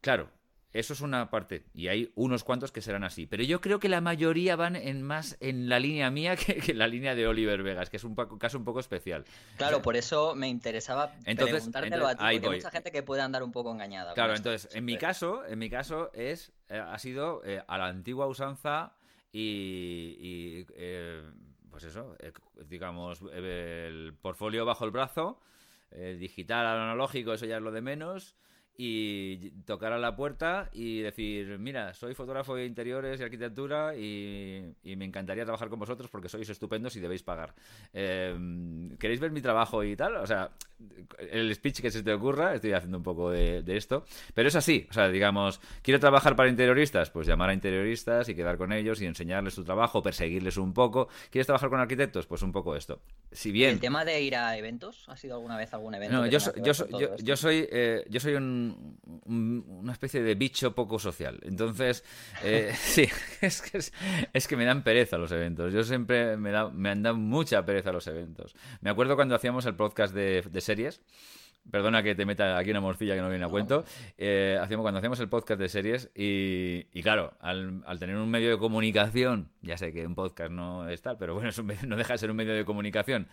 [0.01, 0.29] claro,
[0.73, 1.65] eso es una parte.
[1.75, 3.27] Y hay unos cuantos que serán así.
[3.27, 6.79] Pero yo creo que la mayoría van en más en la línea mía que, en
[6.79, 9.25] la línea de Oliver Vegas, que es un caso un poco especial.
[9.57, 13.23] Claro, por eso me interesaba entonces, preguntártelo a ti, porque hay mucha gente que puede
[13.23, 14.15] andar un poco engañada.
[14.15, 17.87] Claro, entonces, en mi caso, en mi caso es, eh, ha sido eh, a la
[17.87, 18.95] antigua usanza
[19.33, 21.23] y, eh,
[21.71, 22.33] pues eso, eh,
[22.67, 25.41] digamos, el portfolio bajo el brazo,
[26.19, 28.35] digital analógico, eso ya es lo de menos,
[28.85, 34.75] y tocar a la puerta y decir, mira, soy fotógrafo de interiores y arquitectura y,
[34.83, 37.55] me encantaría trabajar con vosotros porque sois estupendos y debéis pagar.
[37.93, 40.17] Em, ¿Queréis ver mi trabajo y tal?
[40.17, 40.51] O sea,
[41.31, 44.89] el speech que se te ocurra, estoy haciendo un poco de, esto, pero es así,
[44.91, 49.01] o sea, digamos, quiero trabajar para interioristas, pues llamar a interioristas y quedar con ellos
[49.01, 51.09] y enseñarles su trabajo, perseguirles un poco.
[51.31, 52.27] ¿Quieres trabajar con arquitectos?
[52.27, 53.01] Pues un poco esto.
[53.31, 53.71] Si bien...
[53.71, 55.09] ¿El tema de ir a eventos?
[55.09, 56.17] ¿Ha sido alguna vez algún evento?
[56.17, 56.73] No, yo, yo,
[57.17, 58.72] yo, soy, eh, yo soy un
[59.27, 61.41] una especie de bicho poco social.
[61.43, 62.05] Entonces,
[62.43, 63.09] eh, sí,
[63.41, 63.79] es que,
[64.33, 65.73] es, que me dan pereza los eventos.
[65.73, 68.55] Yo siempre me, da, me han dado mucha pereza los eventos.
[68.81, 71.03] Me acuerdo cuando hacíamos el podcast de, de series
[71.71, 73.85] Perdona que te meta aquí una morcilla que no viene a cuento.
[74.19, 78.59] Eh, hacemos, cuando hacemos el podcast de series y, claro, al, tener un medio de
[78.59, 81.51] comunicación, ya sé que un podcast no es tal, pero bueno,
[81.87, 83.29] no deja de ser un medio de comunicación,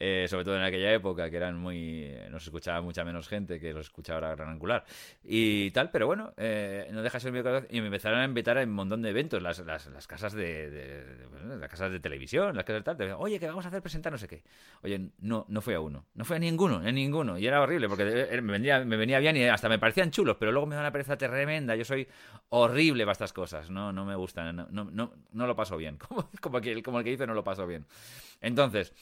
[0.00, 2.12] eh, sobre todo en aquella época que eran muy...
[2.30, 4.84] nos escuchaba mucha menos gente que los escuchaba ahora Gran Angular
[5.22, 7.86] y tal, pero bueno, eh, no deja de ser un medio de comunicación y me
[7.86, 11.16] empezaron a invitar a un montón de eventos, las, las, casas de,
[11.60, 14.18] las casas de televisión, las casas de tal, oye, que vamos a hacer presentar no
[14.18, 14.42] sé qué.
[14.82, 17.88] Oye, no, no fue a uno, no fue a ninguno, a ninguno, y era horrible,
[17.88, 20.74] porque eh, me venía, me venía bien y hasta me parecían chulos, pero luego me
[20.74, 21.76] da una pereza tremenda.
[21.76, 22.08] Yo soy
[22.48, 25.98] horrible para estas cosas, no, no me gustan, no, no, no, lo paso bien.
[26.08, 26.28] Como,
[26.82, 27.86] como el que dice, no lo paso bien.
[28.40, 28.94] Entonces,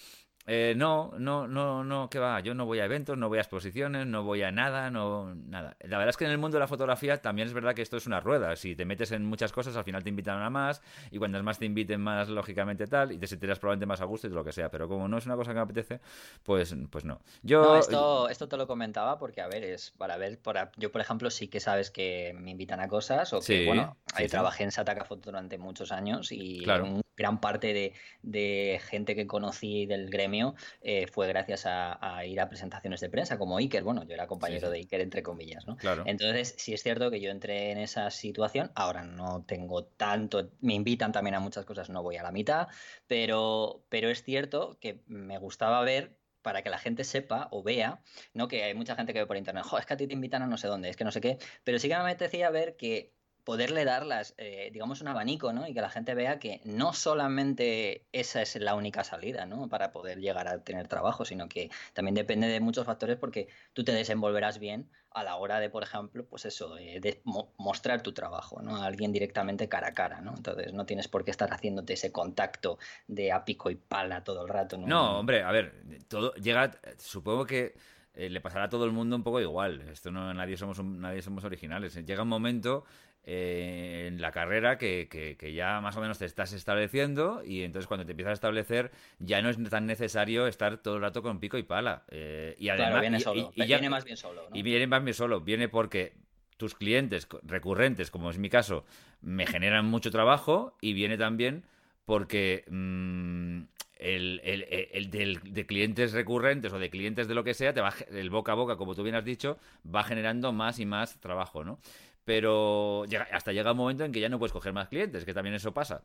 [0.49, 2.39] eh, no, no, no, no, ¿qué va?
[2.39, 5.77] Yo no voy a eventos, no voy a exposiciones, no voy a nada, no, nada.
[5.81, 7.97] La verdad es que en el mundo de la fotografía también es verdad que esto
[7.97, 8.55] es una rueda.
[8.55, 11.59] Si te metes en muchas cosas, al final te invitan a más, y cuantas más
[11.59, 14.53] te inviten, más lógicamente tal, y te sentirás probablemente más a gusto y lo que
[14.53, 14.71] sea.
[14.71, 16.01] Pero como no es una cosa que me apetece,
[16.45, 17.21] pues, pues no.
[17.43, 17.77] Yo...
[17.77, 21.29] esto, esto te lo comentaba porque, a ver, es para ver, por, yo por ejemplo
[21.31, 25.05] sí que sabes que me invitan a cosas, o que, bueno, ahí trabajé en Sataka
[25.05, 31.07] Foto durante muchos años y claro gran parte de, gente que conocí del gremio eh,
[31.07, 33.83] fue gracias a, ir a presentaciones de prensa, como Iker.
[33.83, 35.77] Bueno, yo era compañero de Iker, entre comillas, ¿no?
[36.05, 38.71] Entonces, sí es cierto que yo entré en esa situación.
[38.75, 42.69] Ahora no tengo tanto, me invitan también a muchas cosas, no voy a la mitad,
[43.07, 48.01] pero, pero es cierto que me gustaba ver para que la gente sepa o vea,
[48.33, 48.47] ¿no?
[48.47, 50.47] Que hay mucha gente que ve por internet, es que a ti te invitan a
[50.47, 53.16] no sé dónde, es que no sé qué, pero sí que me apetecía ver que
[53.47, 55.69] poderle dar las, eh, digamos, un abanico, ¿no?
[55.69, 59.69] Y que la gente vea que no solamente esa es la única salida, ¿no?
[59.69, 63.85] Para poder llegar a tener trabajo, sino que también depende de muchos factores porque tú
[63.85, 67.23] te desenvolverás bien a la hora de, por ejemplo, pues eso, de
[67.57, 68.83] mostrar tu trabajo, ¿no?
[68.83, 70.35] A alguien directamente cara a cara, ¿no?
[70.37, 74.43] Entonces no tienes por qué estar haciéndote ese contacto de a pico y pala todo
[74.43, 74.89] el rato, ¿no?
[74.89, 77.77] No, hombre, a ver, todo llega, supongo que
[78.17, 79.83] eh, le pasará a todo el mundo un poco igual.
[79.91, 81.95] Esto no, nadie somos, nadie somos originales.
[81.95, 82.85] Llega un momento
[83.29, 87.89] eh, en la carrera que, que, ya más o menos te estás estableciendo y entonces
[87.89, 91.41] cuando te empiezas a establecer ya no es tan necesario estar todo el rato con
[91.41, 92.05] pico y pala.
[92.09, 93.53] Eh, y además, viene solo.
[93.57, 94.49] Y, viene más bien solo.
[94.55, 95.41] Y viene más bien solo.
[95.41, 96.13] Viene porque
[96.57, 98.85] tus clientes recurrentes, como es mi caso,
[99.21, 101.65] me generan mucho trabajo y viene también
[102.05, 103.63] porque mm,
[103.97, 108.31] el, el, de clientes recurrentes o de clientes de lo que sea, te va, el
[108.31, 109.59] boca a boca, como tú bien has dicho,
[109.93, 111.79] va generando más y más trabajo, ¿no?
[112.27, 115.55] Pero hasta llega un momento en que ya no puedes coger más clientes, que también
[115.55, 116.03] eso pasa.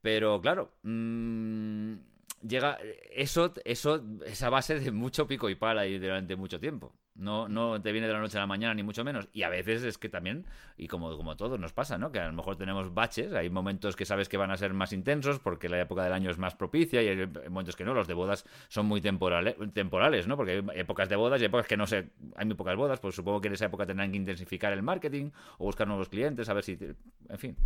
[0.00, 1.94] Pero claro, mmm,
[2.46, 2.78] llega
[3.10, 6.94] eso, eso, esa base de mucho pico y pala y durante mucho tiempo.
[7.24, 9.28] No, no te viene de la noche a la mañana, ni mucho menos.
[9.32, 10.44] Y a veces es que también,
[10.76, 12.12] y como, como todo nos pasa, ¿no?
[12.12, 14.92] Que a lo mejor tenemos baches, hay momentos que sabes que van a ser más
[14.92, 18.06] intensos porque la época del año es más propicia y hay momentos que no, los
[18.06, 20.36] de bodas son muy temporales, temporales, ¿no?
[20.36, 23.14] Porque hay épocas de bodas y épocas que no sé, hay muy pocas bodas, pues
[23.14, 26.54] supongo que en esa época tendrán que intensificar el marketing o buscar nuevos clientes, a
[26.54, 26.78] ver si,
[27.28, 27.56] en fin.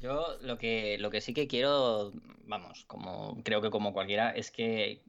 [0.00, 2.12] Yo lo que, lo que sí que quiero,
[2.46, 5.00] vamos, como creo que como cualquiera, es que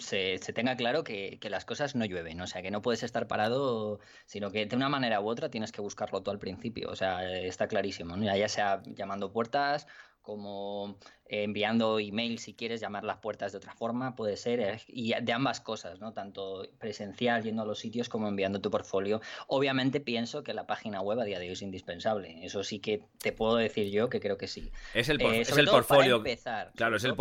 [0.00, 4.00] se, tenga claro que, las cosas no llueven, o sea, que no puedes estar parado,
[4.26, 7.30] sino que de una manera u otra tienes que buscarlo todo al principio, o sea,
[7.40, 9.86] está clarísimo, ya sea llamando puertas
[10.28, 15.14] como enviando email si quieres llamar las puertas de otra forma, puede ser, eh, y
[15.18, 16.12] de ambas cosas, ¿no?
[16.12, 19.22] Tanto presencial yendo a los sitios como enviando tu portfolio.
[19.46, 23.04] Obviamente pienso que la página web a día de hoy es indispensable, eso sí que
[23.22, 24.70] te puedo decir yo que creo que sí.
[24.92, 26.22] Es el, eh, es el portfolio.
[26.74, 27.14] claro, es el,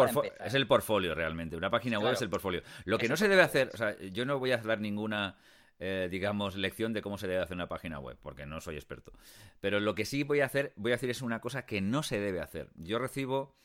[0.43, 2.61] es el portfolio realmente, una página web es el portfolio.
[2.83, 5.37] Lo que no se debe hacer, o sea, yo no voy a dar ninguna
[5.79, 9.13] eh, digamos, lección de cómo se debe hacer una página web, porque no soy experto.
[9.59, 12.03] Pero lo que sí voy a hacer, voy a decir es una cosa que no
[12.03, 12.69] se debe hacer.
[12.75, 13.55] Yo recibo,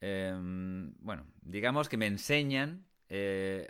[0.00, 3.68] em, bueno, digamos que me enseñan eh,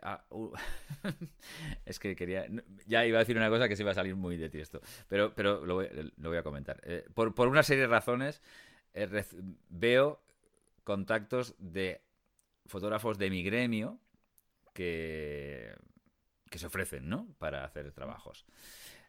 [1.86, 2.46] es que quería.
[2.86, 4.80] Ya iba a decir una cosa que se iba a salir muy de ti esto.
[5.08, 6.80] Pero, pero lo, voy, a comentar.
[6.84, 8.42] Eh, por, por, una serie de razones,
[9.70, 10.20] veo
[10.84, 12.02] contactos de
[12.66, 13.98] fotógrafos de mi gremio
[14.74, 15.74] que
[16.50, 17.32] que se ofrecen, ¿no?
[17.38, 18.44] Para hacer trabajos.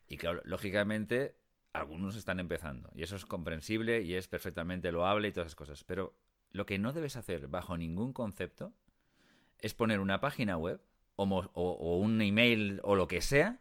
[0.08, 1.36] Y que, lógicamente,
[1.74, 2.92] algunos están empezando.
[2.96, 5.84] Y eso es comprensible y es perfectamente loable y todas esas cosas.
[5.84, 6.16] Pero
[6.52, 8.74] lo que no debes hacer bajo ningún concepto
[9.60, 10.82] es poner una página web
[11.16, 13.60] o, o, un email o lo que sea.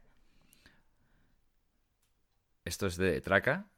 [2.65, 3.69] Esto es de traca.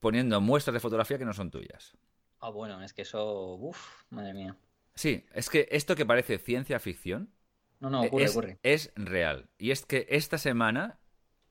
[0.00, 1.96] Poniendo muestras de fotografía que no son tuyas.
[2.40, 3.54] Ah, bueno, es que eso.
[3.56, 4.56] Uf, madre mía.
[4.94, 7.30] Sí, es que esto que parece ciencia ficción
[7.80, 8.58] no, no, ocurre, es, ocurre.
[8.62, 9.48] Es real.
[9.58, 10.98] Y es que esta semana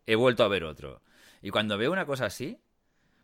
[0.06, 1.02] he vuelto a ver otro.
[1.42, 2.58] Y cuando veo una cosa así,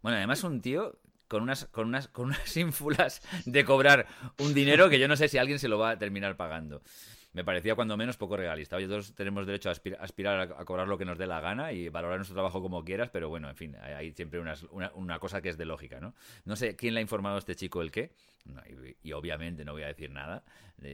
[0.01, 4.89] bueno, además un tío con unas, con unas, con unas ínfulas de cobrar un dinero
[4.89, 6.81] que yo no sé si alguien se lo va a terminar pagando.
[7.33, 8.75] Me parecía cuando menos poco realista.
[8.75, 11.87] Oye, todos tenemos derecho a aspirar a, cobrar lo que nos dé la gana y
[11.87, 14.55] valorar nuestro trabajo como quieras, pero bueno, en fin, hay, siempre una,
[14.93, 16.13] una, cosa que es de lógica, ¿no?
[16.43, 18.11] No sé quién le ha informado a este chico el qué,
[19.01, 20.43] y, obviamente no voy a decir nada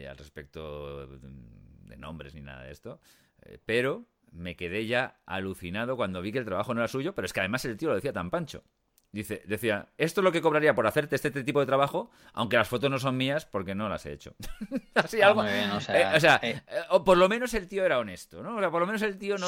[0.10, 3.00] al respecto de nombres ni nada de esto,
[3.44, 7.26] eh, pero me quedé ya alucinado cuando vi que el trabajo no era suyo, pero
[7.26, 8.64] es que además el tío lo decía tan pancho.
[9.12, 12.58] Dice, decía, esto es lo que cobraría por hacerte este, este, tipo de trabajo, aunque
[12.58, 14.36] las fotos no son mías porque no las he hecho.
[14.96, 15.42] Así ah, algo.
[15.42, 18.58] o sea, eh, eh, por lo menos el tío era honesto, ¿no?
[18.58, 19.48] O sea, por lo menos el tío no,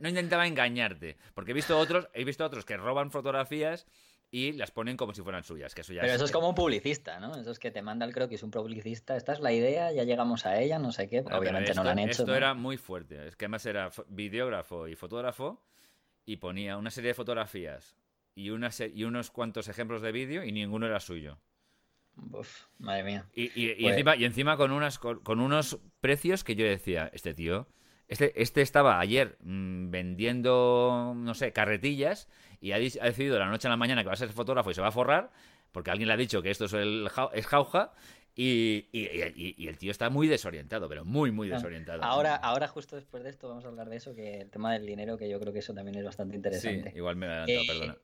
[0.00, 1.16] no, intentaba engañarte.
[1.34, 3.86] Porque he visto otros, he visto otros que roban fotografías
[4.30, 5.74] y las ponen como si fueran suyas.
[5.74, 7.34] Que eso ya Pero eso es como un publicista, ¿no?
[7.34, 9.16] Eso es que te manda el creo que es un publicista.
[9.16, 11.20] Esta es la idea, ya llegamos a ella, no sé qué.
[11.20, 12.22] Obviamente no la han hecho.
[12.22, 13.26] Esto era muy fuerte.
[13.26, 15.62] Es que además era videógrafo y fotógrafo
[16.26, 17.96] y ponía una serie de fotografías
[18.38, 21.38] y, una y unos cuantos ejemplos de vídeo y ninguno era suyo.
[22.32, 23.26] Uf, madre mía.
[23.34, 27.66] Y, pues encima, y encima con, unas, con, unos precios que yo decía, este tío,
[28.06, 32.28] este, este estaba ayer mm, vendiendo, no sé, carretillas
[32.60, 34.74] y ha, decidido de la noche a la mañana que va a ser fotógrafo y
[34.74, 35.32] se va a forrar,
[35.72, 37.92] porque alguien le ha dicho que esto es, el, es jauja,
[38.40, 38.86] y,
[39.66, 42.04] el tío está muy desorientado, pero muy, muy desorientado.
[42.04, 44.86] Ahora, ahora, justo después de esto, vamos a hablar de eso, que el tema del
[44.86, 46.92] dinero, que yo creo que eso también es bastante interesante.
[46.92, 47.98] Sí, igual me he adelantado, perdona.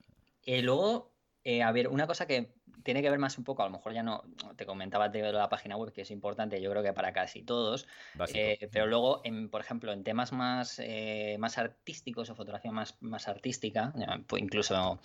[0.45, 1.11] Y luego,
[1.43, 2.53] eh, a ver, una cosa que
[2.83, 4.23] tiene que ver más un poco, a lo mejor ya no,
[4.55, 7.87] te comentaba de la página web, que es importante, yo creo que para casi todos,
[8.31, 12.95] eh, pero luego, en, por ejemplo, en temas más, eh, más artísticos o fotografía más,
[13.01, 13.91] más artística,
[14.27, 14.99] pues incluso,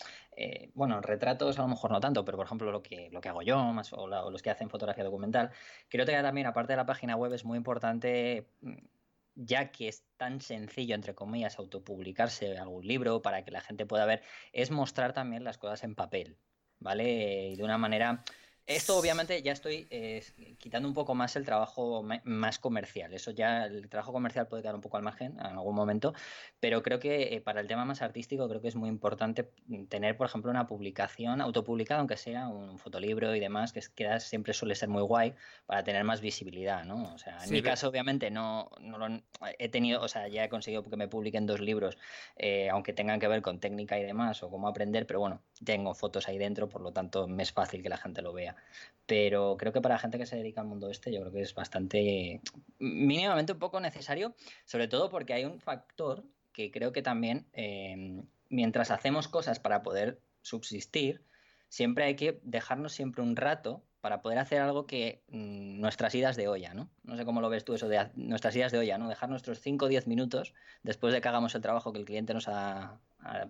[0.74, 3.40] bueno, retratos a lo mejor no tanto, pero por ejemplo lo que, lo que hago
[3.40, 5.50] yo, más, o, los que hacen fotografía documental,
[5.88, 8.46] creo que también, aparte de la página web, es muy importante
[9.42, 14.04] ya que es tan sencillo, entre comillas, autopublicarse algún libro para que la gente pueda
[14.04, 14.22] ver,
[14.52, 16.38] es mostrar también las cosas en papel,
[16.78, 17.48] ¿vale?
[17.48, 18.22] Y de una manera
[18.70, 20.22] Esto obviamente ya estoy eh,
[20.58, 23.12] quitando un poco más el trabajo más comercial.
[23.12, 26.14] Eso ya, el trabajo comercial puede quedar un poco al margen en algún momento,
[26.60, 29.50] pero creo que eh, para el tema más artístico creo que es muy importante
[29.88, 34.54] tener, por ejemplo, una publicación autopublicada, aunque sea un fotolibro y demás, que queda, siempre
[34.54, 35.34] suele ser muy guay
[35.66, 37.12] para tener más visibilidad, ¿no?
[37.12, 39.20] O sea, en mi caso obviamente no, no lo
[39.58, 41.98] he tenido, o sea, ya he conseguido que me publiquen dos libros,
[42.36, 45.94] eh, aunque tengan que ver con técnica y demás o cómo aprender, pero bueno, tengo
[45.94, 48.56] fotos ahí dentro, por lo tanto me es fácil que la gente lo vea.
[49.06, 51.54] Pero creo que para gente que se dedica al mundo este, yo creo que es
[51.54, 52.40] bastante,
[52.78, 54.34] mínimamente un poco necesario,
[54.64, 59.82] sobre todo porque hay un factor que creo que también, em, mientras hacemos cosas para
[59.82, 61.24] poder subsistir,
[61.68, 66.36] siempre hay que dejarnos siempre un rato para poder hacer algo que mm, nuestras idas
[66.36, 66.90] de olla, ¿no?
[67.02, 69.08] No sé cómo lo ves tú eso nuestras idas de olla, ¿no?
[69.08, 72.34] Dejar nuestros 5 o 10 minutos después de que hagamos el trabajo que el cliente
[72.34, 72.98] nos ha,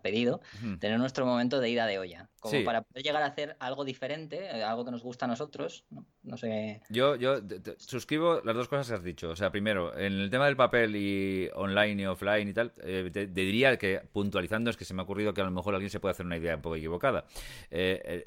[0.03, 0.41] pedido,
[0.79, 4.45] tener nuestro momento de ida de olla, como para poder llegar a hacer algo diferente,
[4.45, 5.85] eh, algo que nos gusta a nosotros,
[6.23, 6.81] no, sé.
[6.89, 7.41] Yo, yo
[7.79, 9.31] suscribo las dos cosas que has dicho.
[9.31, 13.11] O sea, primero, en el tema del papel y online y offline y tal, eh,
[13.13, 15.91] te, diría que puntualizando es que se me ha ocurrido que a lo mejor alguien
[15.91, 17.25] se puede hacer una idea un poco equivocada.
[17.71, 18.27] Eh,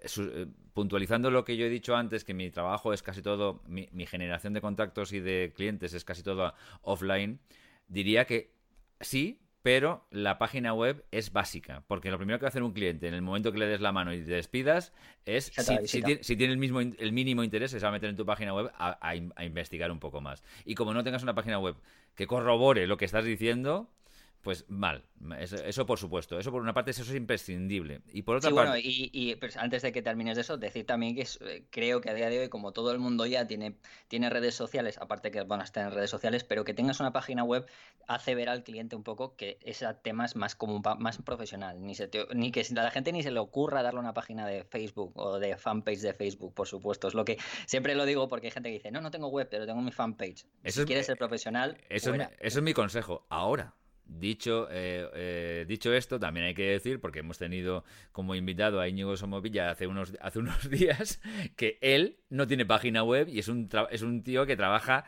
[0.74, 4.06] puntualizando lo que yo he dicho antes, que mi trabajo es casi todo, mi, mi
[4.06, 7.40] generación de contactos y de clientes es casi todo offline,
[7.88, 8.54] diría que
[9.00, 12.74] sí, pero la página web es básica, porque lo primero que va a hacer un
[12.74, 14.94] cliente en el momento que le des la mano y te despidas
[15.26, 18.54] es, si, tiene, el, mismo, el mínimo interés, se va a meter en tu página
[18.54, 20.44] web a investigar un poco más.
[20.66, 21.78] Y como no tengas una página web
[22.14, 23.90] que corrobore lo que estás diciendo,
[24.44, 25.06] pues mal,
[25.40, 28.02] eso, por supuesto, eso por una parte eso es imprescindible.
[28.12, 28.72] Y por otra sí, parte...
[28.72, 32.10] Bueno, y, pues, antes de que termines de eso, decir también que eh, creo que
[32.10, 33.78] a día de hoy, como todo el mundo ya tiene,
[34.10, 37.46] tiene redes sociales, aparte que bueno, está en redes sociales, pero que tengas una página
[37.46, 37.66] web
[38.06, 41.96] hace ver al cliente un poco que ese tema es más como más profesional, ni,
[41.96, 45.14] se ni que a la gente ni se le ocurra darle una página de Facebook
[45.16, 47.08] o de fanpage de Facebook, por supuesto.
[47.08, 49.48] Es lo que siempre lo digo porque hay gente que dice, no, no tengo web,
[49.50, 50.46] pero tengo mi fanpage.
[50.66, 53.26] si quieres ser profesional, eso es mi consejo.
[53.30, 53.74] Ahora,
[54.06, 58.88] Dicho, eh, eh, dicho esto, también hay que decir, porque hemos tenido como invitado a
[58.88, 61.22] Íñigo Somovilla hace unos, hace unos días,
[61.56, 65.06] que él no tiene página web y es un, es un tío que trabaja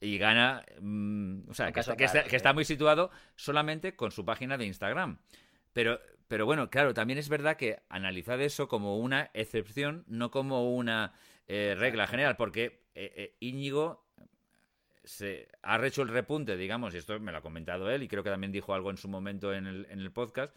[0.00, 5.18] y gana, mm, o sea, que, está, muy situado solamente con su página de Instagram.
[5.72, 10.72] Pero, pero bueno, claro, también es verdad que analizar eso como una excepción, no como
[10.74, 11.12] una
[11.48, 12.86] eh, regla general, porque
[13.40, 14.05] Íñigo
[15.06, 18.22] se ha hecho el repunte, digamos, y esto me lo ha comentado él y creo
[18.22, 20.54] que también dijo algo en su momento en el, en el podcast,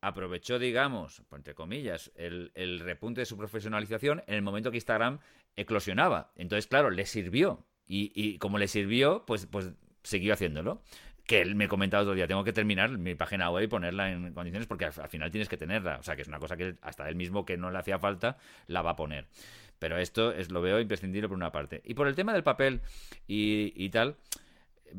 [0.00, 5.18] aprovechó, digamos, entre comillas, el, el, repunte de su profesionalización en el momento que Instagram
[5.54, 6.32] eclosionaba.
[6.36, 7.66] Entonces, claro, le sirvió.
[7.86, 10.82] Y, y como le sirvió, pues, pues siguió haciéndolo.
[11.26, 14.10] Que él me ha comentado otro día, tengo que terminar mi página web y ponerla
[14.10, 15.98] en condiciones porque al, al final tienes que tenerla.
[15.98, 18.38] O sea, que es una cosa que hasta él mismo que no le hacía falta,
[18.66, 19.26] la va a poner.
[19.78, 21.80] Pero esto es, lo veo imprescindible por una parte.
[21.84, 22.80] Y por el tema del papel
[23.26, 24.16] y, tal,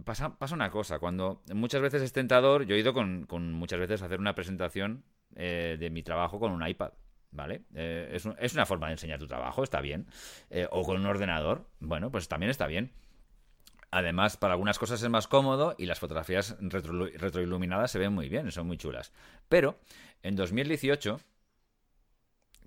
[0.05, 0.99] pasa, pasa una cosa.
[0.99, 5.03] Cuando muchas veces es tentador, yo he ido con, muchas veces a hacer una presentación
[5.35, 6.91] eh, de mi trabajo con un iPad.
[7.31, 7.61] ¿Vale?
[7.75, 10.07] Eh, es, es, una forma de enseñar tu trabajo, está bien.
[10.49, 12.91] Eh, o con un ordenador, bueno, pues también está bien.
[13.91, 18.51] Además, para algunas cosas es más cómodo y las fotografías retroiluminadas se ven muy bien,
[18.51, 19.11] son muy chulas.
[19.47, 19.79] Pero
[20.21, 21.19] en 2018,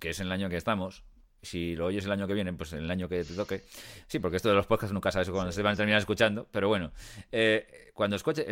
[0.00, 1.04] que es el año que estamos,
[1.42, 3.62] si lo oyes el año que viene, pues el año que te toque.
[4.06, 6.68] Sí, porque esto de los podcasts nunca sabes cuándo se van a terminar escuchando, pero
[6.68, 6.92] bueno,
[7.32, 8.46] eh, cuando escuches,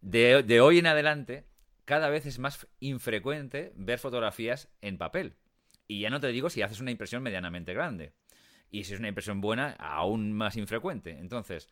[0.00, 1.44] de, de, hoy en adelante,
[1.84, 5.34] cada vez es más infrecuente ver fotografías en papel.
[5.88, 8.12] Y ya no te digo si haces una impresión medianamente grande.
[8.70, 11.18] Y si es una impresión buena, aún más infrecuente.
[11.18, 11.68] Entonces,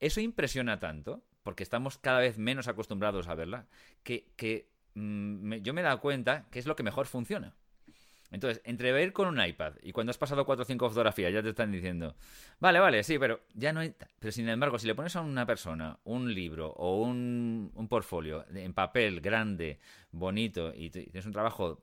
[0.00, 3.66] eso impresiona tanto, porque estamos cada vez menos acostumbrados a verla,
[4.02, 7.54] que, que mm, yo me he dado cuenta que es lo que mejor funciona.
[8.34, 11.40] Entonces, entre ver con un iPad y cuando has pasado cuatro o cinco fotografías ya
[11.40, 12.16] te están diciendo,
[12.58, 13.94] vale, vale, sí, pero ya no hay...
[14.18, 18.44] Pero sin embargo, si le pones a una persona un libro o un, un portfolio
[18.52, 19.78] en papel grande,
[20.10, 21.80] bonito, y tienes un trabajo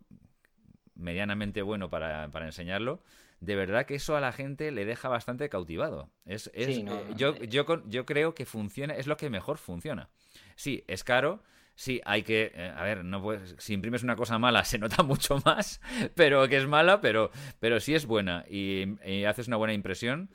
[0.94, 3.02] medianamente bueno para, para, enseñarlo,
[3.40, 6.10] de verdad que eso a la gente le deja bastante cautivado.
[6.26, 6.86] Es, es eh,
[7.16, 10.10] yo, yo, yo creo que funciona, es lo que mejor funciona.
[10.58, 11.42] Sí, es caro,
[11.76, 15.04] sí, hay que, eh, a ver, no puedes, si imprimes una cosa mala se nota
[15.04, 15.82] mucho más,
[16.16, 18.96] pero que es mala, pero, pero sí es buena y,
[19.26, 20.30] haces una buena impresión.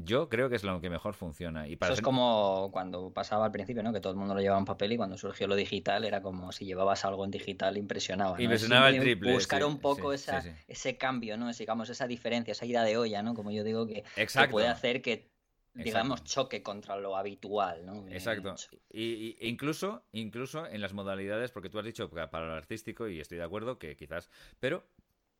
[0.00, 1.66] Yo creo que es lo que mejor funciona.
[1.66, 3.92] Y Eso es como cuando pasaba al principio, ¿no?
[3.92, 6.52] Que todo el mundo lo llevaba en papel y cuando surgió lo digital era como
[6.52, 8.40] si llevabas algo en digital impresionaba.
[8.40, 9.32] Impresionaba el triple.
[9.32, 11.52] Buscar un poco ese cambio, ¿no?
[11.52, 13.34] digamos, esa diferencia, esa ida de olla, ¿no?
[13.34, 14.04] Como yo digo, que
[14.52, 15.32] puede hacer que
[15.74, 18.06] digamos, choque contra lo habitual, ¿no?
[18.08, 18.54] Exacto.
[18.92, 23.38] Y, incluso, incluso en las modalidades, porque tú has dicho para lo artístico, y estoy
[23.38, 24.84] de acuerdo que quizás, pero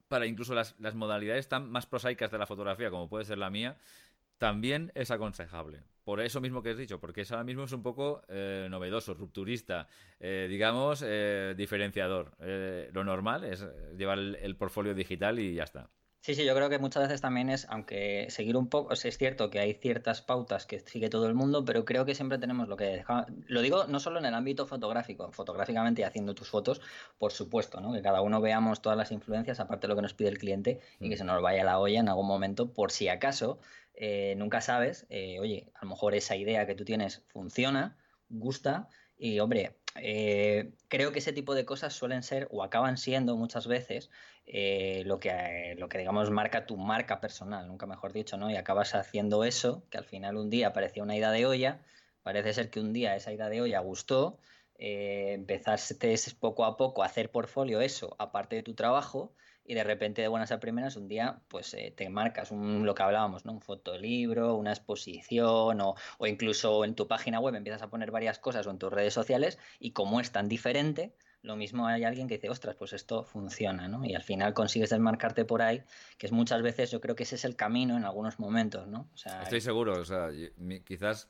[0.08, 3.50] para incluso las, las modalidades tan más prosaicas de la fotografía, como puede ser la
[3.50, 3.76] mía,
[4.38, 5.82] también es aconsejable.
[6.04, 9.12] Por eso mismo que has dicho, porque es ahora mismo es un poco eh, novedoso,
[9.12, 12.34] rupturista, eh, digamos, eh, diferenciador.
[12.92, 13.66] lo normal es
[13.96, 15.90] llevar el, el portfolio digital y ya está.
[16.20, 19.50] Sí, sí, yo creo que muchas veces también es, aunque seguir un poco, es cierto
[19.50, 22.76] que hay ciertas pautas que sigue todo el mundo, pero creo que siempre tenemos lo
[22.76, 23.04] que
[23.46, 26.80] lo digo no solo en el ámbito fotográfico, fotográficamente y haciendo tus fotos,
[27.18, 27.92] por supuesto, ¿no?
[27.92, 30.80] Que cada uno veamos todas las influencias, aparte de lo que nos pide el cliente,
[31.00, 31.18] y que mm.
[31.18, 33.60] se nos vaya la olla en algún momento, por si acaso,
[33.94, 37.96] eh, nunca sabes, eh, oye, a lo mejor esa idea que tú tienes funciona,
[38.28, 43.36] gusta, y hombre, eh, creo que ese tipo de cosas suelen ser o acaban siendo
[43.36, 44.10] muchas veces
[44.46, 48.50] eh, lo, que, lo que, digamos, marca tu marca personal, nunca mejor dicho, ¿no?
[48.50, 51.84] Y acabas haciendo eso, que al final un día parecía una idea de olla,
[52.22, 54.38] parece ser que un día esa idea de olla gustó,
[54.78, 59.34] eh, empezaste poco a poco a hacer portfolio eso, aparte de tu trabajo,
[59.68, 62.94] y de repente de buenas a primeras un día pues eh, te marcas un, lo
[62.94, 63.52] que hablábamos, ¿no?
[63.52, 68.38] un fotolibro, una exposición o, o, incluso en tu página web empiezas a poner varias
[68.38, 71.12] cosas o en tus redes sociales y como es tan diferente,
[71.42, 74.04] lo mismo hay alguien que dice, ostras, pues esto funciona, ¿no?
[74.04, 75.82] Y al final consigues desmarcarte por ahí,
[76.16, 79.08] que es muchas veces, yo creo que ese es el camino en algunos momentos, ¿no?
[79.42, 80.30] Estoy seguro, o sea,
[80.84, 81.28] quizás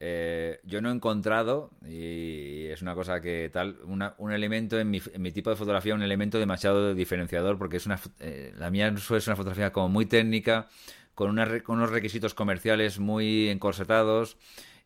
[0.00, 5.00] eh, yo no he encontrado, y es una cosa que tal, un elemento en mi,
[5.00, 9.36] tipo de fotografía, un elemento demasiado diferenciador, porque es una, eh, la mía es una
[9.36, 10.68] fotografía como muy técnica,
[11.14, 14.36] con, unos requisitos comerciales muy encorsetados,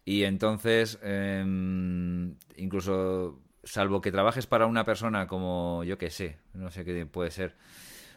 [0.04, 6.70] y entonces, em, incluso, salvo que trabajes para una persona como, yo que sé, no
[6.70, 7.56] sé qué puede ser,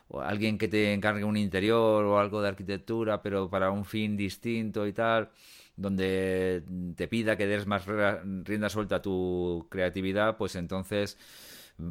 [0.09, 4.17] o alguien que te encargue un interior o algo de arquitectura, pero para un fin
[4.17, 5.31] distinto y tal,
[5.76, 6.63] donde
[6.95, 11.17] te pida que des más rienda suelta a tu creatividad, pues entonces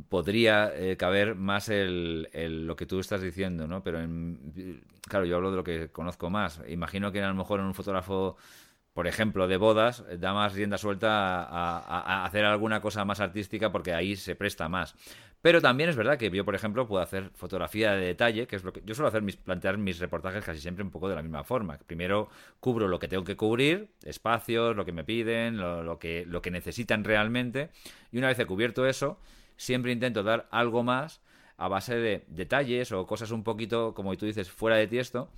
[0.08, 2.28] podría eh, caber más el,
[2.66, 3.82] lo que tú estás diciendo, ¿no?
[3.82, 3.98] Pero
[5.08, 6.60] claro, yo hablo de lo que conozco más.
[6.68, 8.36] Imagino que a lo mejor en un fotógrafo,
[8.92, 13.94] por ejemplo, de bodas, da más rienda suelta a hacer alguna cosa más artística porque
[13.94, 14.94] ahí se presta más.
[15.42, 18.64] Pero también es verdad que yo, por ejemplo, puedo hacer fotografía de detalle, que es
[18.64, 21.22] lo que yo suelo hacer, mis, plantear mis reportajes casi siempre un poco de la
[21.22, 21.78] misma forma.
[21.78, 22.28] Primero
[22.60, 26.50] cubro lo que tengo que cubrir, espacios, lo que me piden, lo, que, lo que
[26.50, 27.70] necesitan realmente,
[28.12, 29.18] y una vez he cubierto eso,
[29.56, 31.22] siempre intento dar algo más
[31.56, 35.30] a base de detalles o cosas un poquito, como tú dices, fuera de tiesto,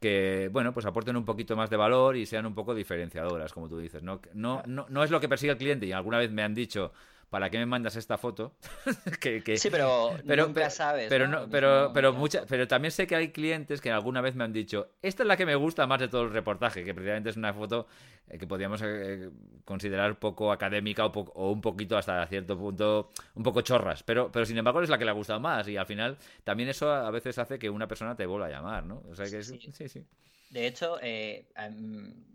[0.00, 3.68] que, bueno, pues aporten un poquito más de valor y sean un poco diferenciadoras, como
[3.68, 4.02] tú dices.
[4.02, 6.54] No, no, no, no es lo que persigue el cliente y alguna vez me han
[6.54, 6.92] dicho,
[7.32, 8.52] ¿para qué me mandas esta foto?
[9.20, 11.08] que, Sí, pero, pero nunca sabes.
[11.08, 11.48] Pero, ¿no?
[11.48, 14.90] pero, pero, mucha, pero también sé que hay clientes que alguna vez me han dicho,
[15.00, 17.54] esta es la que me gusta más de todo el reportaje, que precisamente es una
[17.54, 17.86] foto
[18.28, 19.30] eh, que podríamos eh,
[19.64, 24.58] considerar poco académica o, un poquito hasta cierto punto, un poco chorras, pero, pero sin
[24.58, 27.38] embargo es la que le ha gustado más y al final también eso a veces
[27.38, 29.04] hace que una persona te vuelva a llamar, ¿no?
[29.08, 29.88] O sea que sí, sí.
[29.88, 30.04] sí.
[30.52, 31.46] De hecho, eh,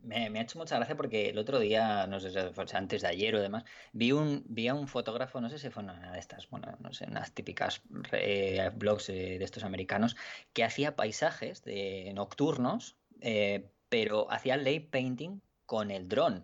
[0.02, 3.36] me, ha hecho mucha gracia porque el otro día, no sé si antes de ayer
[3.36, 3.64] o demás,
[3.94, 6.92] vi un, vi a un fotógrafo, no sé si fue una de estas, bueno, no
[6.94, 10.16] sé, unas típicas eh, blogs de estos americanos,
[10.54, 16.44] que hacía paisajes de nocturnos, eh, pero hacía late painting con el dron.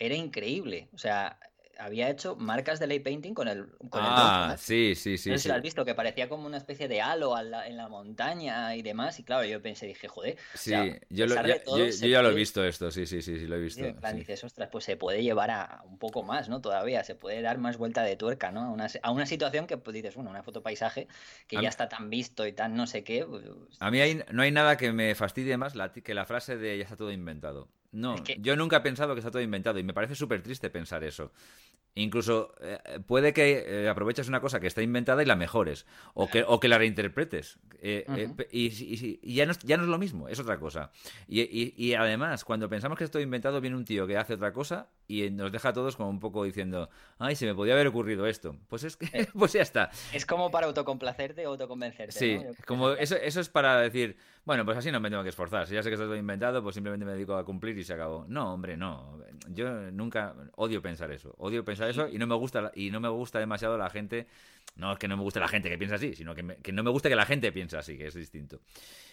[0.00, 0.88] Era increíble.
[0.92, 1.38] O sea,
[1.78, 5.30] había hecho marcas de lay painting con el con Ah, sí, sí, sí.
[5.30, 7.88] No sé si lo has visto, que parecía como una especie de halo en la
[7.88, 9.18] montaña y demás.
[9.18, 10.36] Y claro, yo pensé, dije, joder.
[10.54, 13.86] Sí, yo, ya, ya lo he visto esto, sí, sí, sí, sí lo he visto.
[13.86, 16.60] Y dices, ostras, pues se puede llevar a un poco más, ¿no?
[16.60, 18.62] Todavía, se puede dar más vuelta de tuerca, ¿no?
[18.62, 21.08] A una, a una situación que pues, dices, bueno, una foto paisaje
[21.46, 23.24] que ya está tan visto y tan no sé qué.
[23.24, 23.44] Pues,
[23.78, 23.98] a mí
[24.32, 27.68] no hay nada que me fastidie más que la frase de ya está todo inventado.
[27.90, 31.04] No, yo nunca he pensado que está todo inventado y me parece súper triste pensar
[31.04, 31.32] eso.
[31.94, 36.28] Incluso eh, puede que eh, aproveches una cosa que está inventada y la mejores, o
[36.28, 37.58] que, o que la reinterpretes.
[37.80, 38.04] Eh,
[38.52, 40.92] y, ya, no, ya no es lo mismo, es otra cosa.
[41.26, 45.30] Y, además, cuando pensamos que esto inventado, viene un tío que hace otra cosa y
[45.30, 48.54] nos deja a todos como un poco diciendo, ay, se me podía haber ocurrido esto.
[48.68, 49.06] Pues es que,
[49.38, 49.90] pues ya está.
[50.12, 52.12] Es como para autocomplacerte o autoconvencerte.
[52.12, 55.66] Sí, como eso, eso es para decir, bueno, pues así no me tengo que esforzar.
[55.66, 57.84] Si ya sé que esto es todo inventado, pues simplemente me dedico a cumplir y
[57.84, 58.26] se acabó.
[58.28, 59.18] No, hombre, no.
[59.48, 61.34] Yo nunca odio pensar eso.
[61.38, 64.26] Odio pensar eso y no me gusta y no me gusta demasiado la gente.
[64.76, 66.90] No es que no me guste la gente que piensa así, sino que, no me
[66.90, 68.60] gusta que la gente piense así, que es distinto.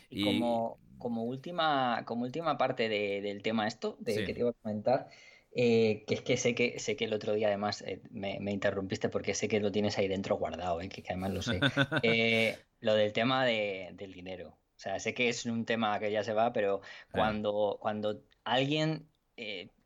[0.10, 4.54] Y, como, como última como última parte del tema esto, de que te iba a
[4.54, 5.10] comentar.
[5.58, 9.08] Eh, que es que sé que sé que el otro día además eh, me, interrumpiste
[9.08, 11.62] porque sé que lo tienes ahí dentro guardado, eh, que, además lo sé.
[12.82, 14.50] lo del tema del dinero.
[14.50, 16.82] O sea, sé que es un tema que ya se va, pero
[17.12, 19.08] cuando, cuando alguien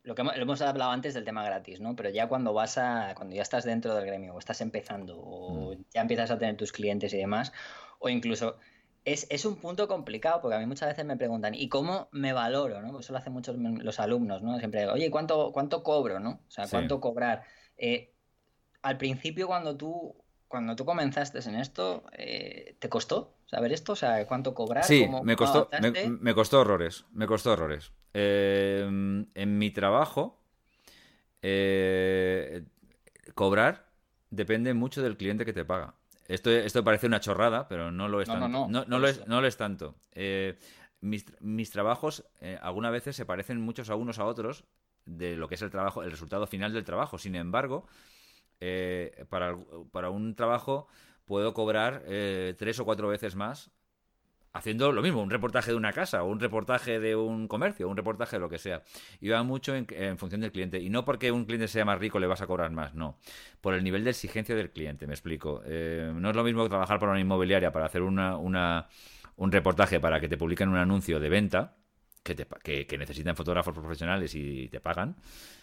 [0.04, 1.96] lo que hemos, hablado antes del tema gratis, ¿no?
[1.96, 5.76] Pero ya cuando vas a, cuando ya estás dentro del gremio, o estás empezando, o
[5.76, 5.86] mm.
[5.94, 7.54] ya empiezas a tener tus clientes y demás,
[8.00, 8.58] o incluso
[9.06, 12.82] es, un punto complicado porque a mí muchas veces me preguntan, ¿y cómo me valoro?
[12.82, 13.00] ¿no?
[13.00, 14.58] Eso lo hacen muchos los alumnos, ¿no?
[14.60, 16.20] Siempre, oye, ¿cuánto, cuánto cobro?
[16.20, 16.42] ¿no?
[16.48, 17.44] O sea, ¿cuánto cobrar?
[17.78, 18.14] Eh,
[18.82, 20.16] al principio cuando tú,
[20.48, 23.94] cuando tú comenzaste en esto, eh, ¿te costó saber esto?
[23.94, 24.84] O sea, ¿cuánto cobrar?
[24.84, 25.70] Sí, me, costó,
[26.22, 27.92] me, costó horrores, me costó horrores.
[28.14, 30.40] Eh, en mi trabajo,
[33.34, 33.90] cobrar
[34.30, 35.96] depende mucho del cliente que te paga.
[36.30, 38.48] Esto, esto parece una chorrada, pero no lo es tanto.
[38.48, 39.96] No, no, no, lo, es, no lo es tanto.
[40.12, 40.60] Eh,
[41.02, 44.64] mis, mis, trabajos eh, algunas veces se parecen muchos a unos a otros
[45.06, 47.18] de lo que es el trabajo, el resultado final del trabajo.
[47.18, 47.88] Sin embargo,
[48.60, 49.58] eh, para,
[49.92, 50.88] para, un trabajo
[51.26, 52.04] puedo cobrar
[52.58, 53.72] tres o cuatro veces más
[54.60, 57.98] haciendo lo mismo, un reportaje de una casa, o un reportaje de un comercio, un
[57.98, 58.84] reportaje de lo que sea.
[59.20, 60.80] Y va mucho en, función del cliente.
[60.80, 63.18] Y no porque un cliente sea más rico le vas a cobrar más, no.
[63.62, 65.62] Por el nivel de exigencia del cliente, me explico.
[65.66, 70.20] Eh, no es lo mismo trabajar para una inmobiliaria para hacer una, un reportaje para
[70.20, 71.76] que te publiquen un anuncio de venta,
[72.22, 72.46] que, te,
[72.86, 75.16] que, necesitan fotógrafos profesionales y te pagan,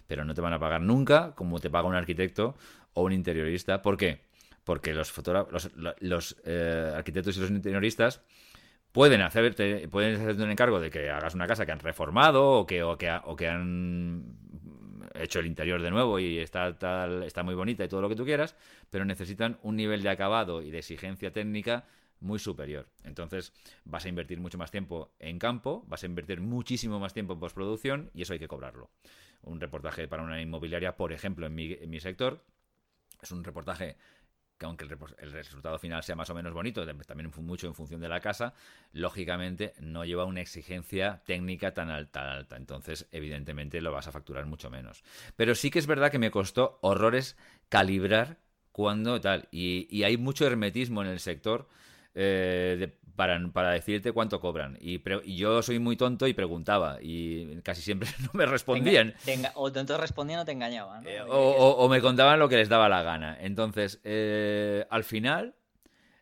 [0.07, 2.57] pero no te van a pagar nunca como te paga un arquitecto
[2.95, 3.83] o un interiorista.
[3.83, 4.25] ¿Por qué?
[4.65, 5.13] Porque los,
[5.53, 5.71] los,
[6.01, 8.23] los eh, arquitectos y los interioristas
[8.97, 12.83] pueden hacerte, pueden un encargo de que hagas una casa que han reformado o que,
[12.83, 14.39] o que, o que han
[15.15, 18.17] hecho el interior de nuevo y está, tal, está muy bonita y todo lo que
[18.17, 18.57] tú quieras,
[18.89, 21.85] pero necesitan un nivel de acabado y de exigencia técnica
[22.21, 22.89] muy superior.
[23.05, 23.53] Entonces
[23.85, 27.41] vas a invertir mucho más tiempo en campo, vas a invertir muchísimo más tiempo en
[27.41, 28.89] postproducción y eso hay que cobrarlo.
[29.43, 32.43] Un reportaje para una inmobiliaria, por ejemplo, en mi, en mi sector,
[33.21, 33.97] es un reportaje
[34.59, 38.09] que aunque el, resultado final sea más o menos bonito, también mucho en función de
[38.09, 38.55] la casa,
[38.93, 42.57] lógicamente no lleva una exigencia técnica tan alta, alta.
[42.57, 45.05] Entonces, evidentemente, lo vas a facturar mucho menos.
[45.37, 47.37] Pero sí que es verdad que me costó horrores
[47.69, 48.39] calibrar
[48.73, 49.49] cuando tal.
[49.51, 51.69] Y, hay mucho hermetismo en el sector
[52.15, 54.79] eh, para, para, decirte cuánto cobran.
[54.81, 55.03] Y,
[55.35, 59.15] yo soy muy tonto y preguntaba, y casi siempre no me respondían.
[59.55, 61.07] o tonto respondían o te engañaban.
[61.07, 63.37] Eh, o, me contaban lo que les daba la gana.
[63.41, 65.55] Entonces, eh, al final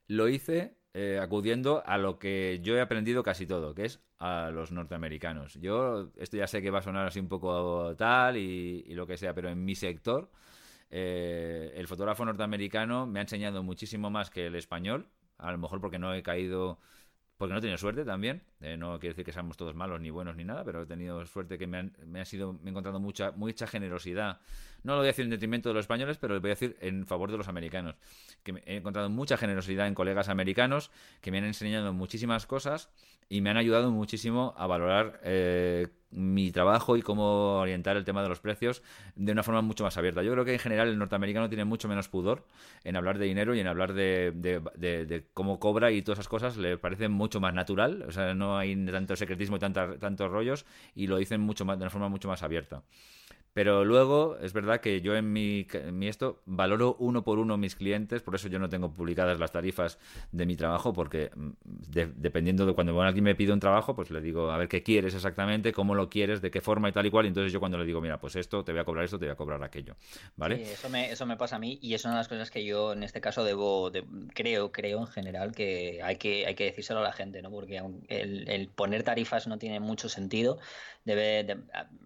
[0.07, 0.77] lo hice
[1.21, 5.55] acudiendo a lo que yo he aprendido casi todo, que es a los norteamericanos.
[5.55, 9.05] Yo, esto ya sé que va a sonar así un poco tal y, y lo
[9.05, 10.31] que sea, pero en mi sector,
[10.91, 15.09] el fotógrafo norteamericano me ha enseñado muchísimo más que el español
[15.39, 16.79] a lo mejor porque no he caído
[17.37, 18.43] porque no he tenido suerte también.
[18.61, 21.27] Eh, no quiere decir que seamos todos malos, ni buenos, ni nada, pero he tenido
[21.27, 24.41] suerte que me, han, me ha sido, me he encontrado mucha, mucha generosidad.
[24.85, 26.77] No lo voy a decir en detrimento de los españoles, pero lo voy a decir
[26.81, 27.97] en favor de los americanos.
[28.43, 30.91] Que he encontrado mucha generosidad en colegas americanos
[31.23, 32.91] que me han enseñado muchísimas cosas
[33.29, 38.23] y me han ayudado muchísimo a valorar eh, mi trabajo y cómo orientar el tema
[38.23, 38.83] de los precios
[39.17, 40.23] de una forma mucho más abierta.
[40.23, 42.47] Yo creo que en general el norteamericano tiene mucho menos pudor
[42.85, 46.57] en hablar de dinero y en hablar de, cómo cobra y todas esas cosas.
[46.59, 51.07] Le parece mucho más natural, o sea, no hay tanto secretismo y tantos rollos y
[51.07, 52.83] lo dicen mucho más, de una forma mucho más abierta.
[53.55, 55.65] Pero luego es verdad que yo en mi,
[56.03, 59.99] esto valoro uno por uno mis clientes, por eso yo no tengo publicadas las tarifas
[60.33, 61.51] de mi trabajo, porque mm,
[62.17, 65.15] dependiendo de cuando alguien me pide un trabajo, pues le digo, a ver qué quieres
[65.15, 67.27] exactamente, cómo lo quieres, de qué forma y tal y cual.
[67.27, 69.27] Y entonces yo cuando le digo, mira, pues esto, te voy a cobrar esto, te
[69.27, 69.95] voy a cobrar aquello.
[70.37, 70.57] ¿Vale?
[70.57, 72.65] Sí, eso me, eso me pasa a mí y es una de las cosas que
[72.65, 73.93] yo en este caso debo,
[74.35, 77.53] creo, creo en general que hay que, hay que decírselo a la gente, ¿no?
[77.53, 80.59] Porque el, el poner tarifas no tiene mucho sentido.
[81.05, 81.59] Debe, de,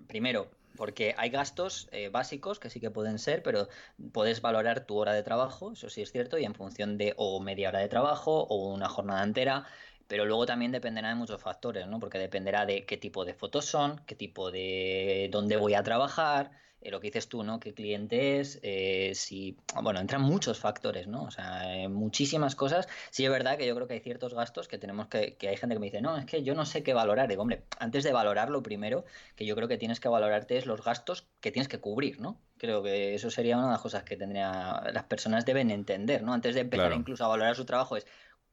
[0.08, 3.68] primero, porque hay gastos eh, básicos que sí que pueden ser, pero
[4.12, 7.40] puedes valorar tu hora de trabajo, eso sí es cierto, y en función de o
[7.40, 9.66] media hora de trabajo o una jornada entera,
[10.06, 11.98] pero luego también dependerá de muchos factores, ¿no?
[11.98, 16.52] Porque dependerá de qué tipo de fotos son, qué tipo de dónde voy a trabajar,
[16.80, 17.58] eh, lo que dices tú, ¿no?
[17.58, 18.60] ¿Qué cliente es?
[18.62, 21.24] Eh, si, bueno, entran muchos factores, ¿no?
[21.24, 22.88] O sea, eh, muchísimas cosas.
[23.10, 25.56] Sí es verdad que yo creo que hay ciertos gastos que tenemos que, que hay
[25.56, 27.28] gente que me dice, no, es que yo no sé qué valorar.
[27.28, 29.04] Digo, hombre, antes de valorar lo primero
[29.34, 32.40] que yo creo que tienes que valorarte es los gastos que tienes que cubrir, ¿no?
[32.58, 36.32] Creo que eso sería una de las cosas que tendría, las personas deben entender, ¿no?
[36.32, 38.06] Antes de empezar incluso a valorar su trabajo es,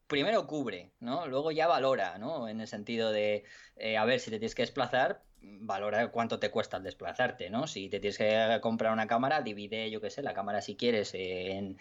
[0.08, 1.28] primero cubre, ¿no?
[1.28, 2.48] Luego ya valora, ¿no?
[2.48, 3.44] En el sentido de,
[3.98, 5.24] a ver, si te tienes que desplazar,
[5.66, 7.68] valora cuánto te cuesta el desplazarte, ¿no?
[7.68, 11.12] Si te tienes que comprar una cámara, divide, yo qué sé, la cámara si quieres
[11.14, 11.78] en,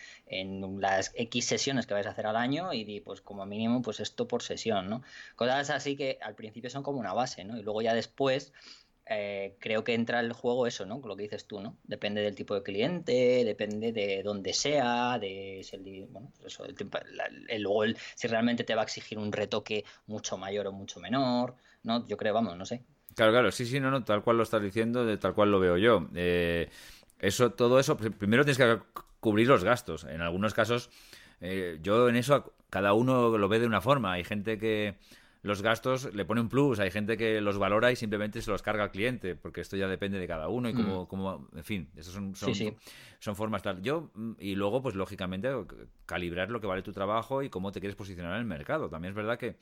[0.81, 4.01] las X sesiones que vais a hacer al año y di, pues como mínimo, pues
[4.01, 5.03] esto por sesión, ¿no?
[5.37, 7.57] Cosas así que al principio son como una base, ¿no?
[7.59, 8.53] Y luego ya después...
[9.07, 10.99] Eh, creo que entra el juego eso, ¿no?
[11.05, 11.77] Lo que dices tú, ¿no?
[11.85, 17.62] Depende del tipo de cliente, depende de dónde sea, de si el, bueno, pues el,
[17.62, 17.85] luego
[18.15, 22.07] si realmente te va a exigir un retoque mucho mayor o mucho menor, ¿no?
[22.09, 22.83] Yo creo, vamos, no sé,
[23.15, 25.61] Claro, claro, sí, sí, no, no, tal cual lo estás diciendo, de tal cual lo
[25.61, 26.09] veo yo.
[26.15, 26.69] Eh,
[27.21, 28.79] eso, todo eso, primero tienes que
[29.21, 30.05] cubrir los gastos.
[30.05, 30.91] En algunos casos,
[31.41, 34.12] eh, yo en eso cada uno lo ve de una forma.
[34.12, 34.97] Hay gente que
[35.43, 38.62] los gastos le pone un plus, hay gente que los valora y simplemente se los
[38.62, 41.91] carga al cliente, porque esto ya depende de cada uno y como, como en fin,
[41.97, 42.55] esas son, son,
[43.19, 43.83] son formas tal.
[43.83, 45.51] Yo, y luego, pues lógicamente,
[46.07, 48.89] calibrar lo que vale tu trabajo y cómo te quieres posicionar en el mercado.
[48.89, 49.57] También es verdad que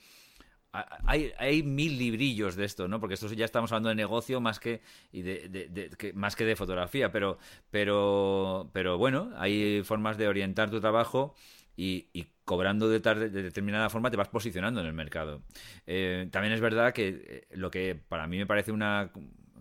[0.72, 2.98] hay, hay mil librillos de esto, ¿no?
[3.00, 4.80] Porque esto ya estamos hablando de negocio más que,
[5.12, 7.38] de, más que de fotografía, pero,
[7.70, 11.34] pero, pero bueno, hay formas de orientar tu trabajo
[11.76, 12.08] y,
[12.44, 15.42] cobrando de, de, determinada forma te vas posicionando en el mercado.
[15.86, 19.10] Eh, también es verdad que eh, lo que para mí me parece una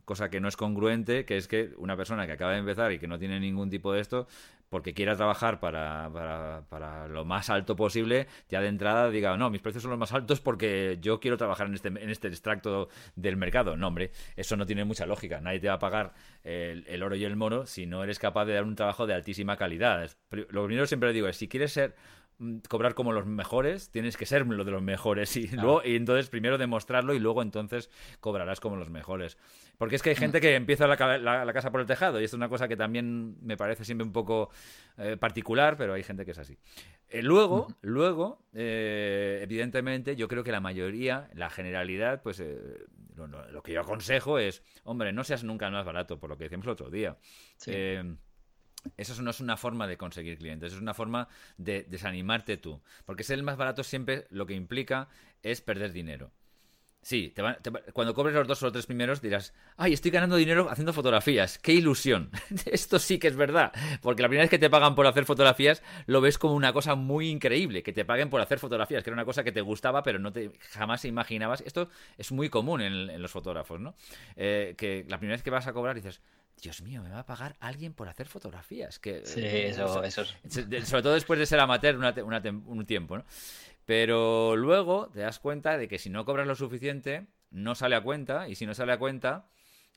[0.05, 2.99] cosa que no es congruente, que es que una persona que acaba de empezar y
[2.99, 4.27] que no tiene ningún tipo de esto,
[4.71, 9.49] porque quiera trabajar para, para, para, lo más alto posible, ya de entrada diga, no,
[9.49, 12.87] mis precios son los más altos porque yo quiero trabajar en este, en este extracto
[13.17, 13.75] del mercado.
[13.75, 15.41] No, hombre, eso no tiene mucha lógica.
[15.41, 16.13] Nadie te va a pagar
[16.45, 19.13] el, el oro y el moro si no eres capaz de dar un trabajo de
[19.13, 20.09] altísima calidad.
[20.29, 21.93] Lo primero siempre digo es, si quieres ser
[22.67, 26.29] cobrar como los mejores, tienes que ser lo de los mejores y luego y entonces
[26.29, 27.89] primero demostrarlo y luego entonces
[28.19, 29.37] cobrarás como los mejores.
[29.77, 30.41] Porque es que hay gente mm.
[30.41, 33.37] que empieza la, la, casa por el tejado y esto es una cosa que también
[33.41, 34.49] me parece siempre un poco
[34.97, 36.57] eh, particular, pero hay gente que es así.
[37.09, 42.43] Eh, luego, luego, eh, evidentemente, yo creo que la mayoría, la generalidad, pues
[43.15, 46.65] lo, que yo aconsejo es, hombre, no seas nunca más barato, por lo que decíamos
[46.67, 47.17] el otro día.
[47.57, 47.73] Sí.
[48.97, 51.27] Eso no es una forma de conseguir clientes, es una forma
[51.57, 52.81] de desanimarte tú.
[53.05, 55.07] Porque ser el más barato siempre lo que implica
[55.43, 56.31] es perder dinero.
[57.03, 57.33] Sí,
[57.93, 61.57] cuando cobres los dos o los tres primeros dirás, ay, estoy ganando dinero haciendo fotografías,
[61.57, 62.29] qué ilusión.
[62.67, 63.71] Esto sí que es verdad,
[64.03, 66.93] porque la primera vez que te pagan por hacer fotografías lo ves como una cosa
[66.93, 70.03] muy increíble, que te paguen por hacer fotografías, que era una cosa que te gustaba
[70.03, 71.61] pero no te jamás imaginabas.
[71.61, 73.95] Esto es muy común en, los fotógrafos, ¿no?
[74.35, 76.21] Eh, que la primera vez que vas a cobrar dices,
[76.61, 78.99] Dios mío, me va a pagar alguien por hacer fotografías.
[78.99, 83.25] Que, sí, eh, eso, eso Sobre todo después de ser amateur un tiempo, ¿no?
[83.85, 88.01] Pero luego te das cuenta de que si no cobras lo suficiente, no sale a
[88.01, 89.47] cuenta, y si no sale a cuenta,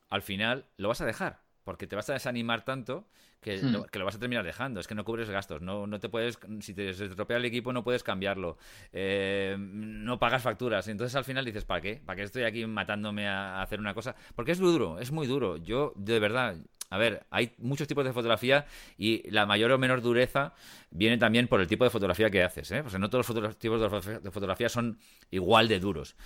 [0.09, 3.07] al final lo vas a dejar, porque te vas a desanimar tanto
[3.41, 3.73] que, hmm.
[3.73, 4.81] lo, que lo vas a terminar dejando.
[4.81, 7.83] Es que no cubres gastos, no, no te puedes, si te, estropea el equipo no
[7.83, 8.59] puedes cambiarlo,
[8.93, 10.89] eh, no pagas facturas.
[10.89, 12.01] Entonces al final dices, ¿para qué?
[12.05, 14.15] ¿Para qué estoy aquí matándome a, hacer una cosa?
[14.35, 15.57] Porque es duro, es muy duro.
[15.57, 16.57] Yo, de verdad,
[16.91, 20.55] a ver, hay muchos tipos de fotografía y la mayor o menor dureza
[20.91, 22.71] viene también por el tipo de fotografía que haces.
[22.71, 22.83] ¿eh?
[22.83, 23.81] Pues no todos los tipos
[24.23, 24.99] de fotografía son
[25.31, 26.17] igual de duros.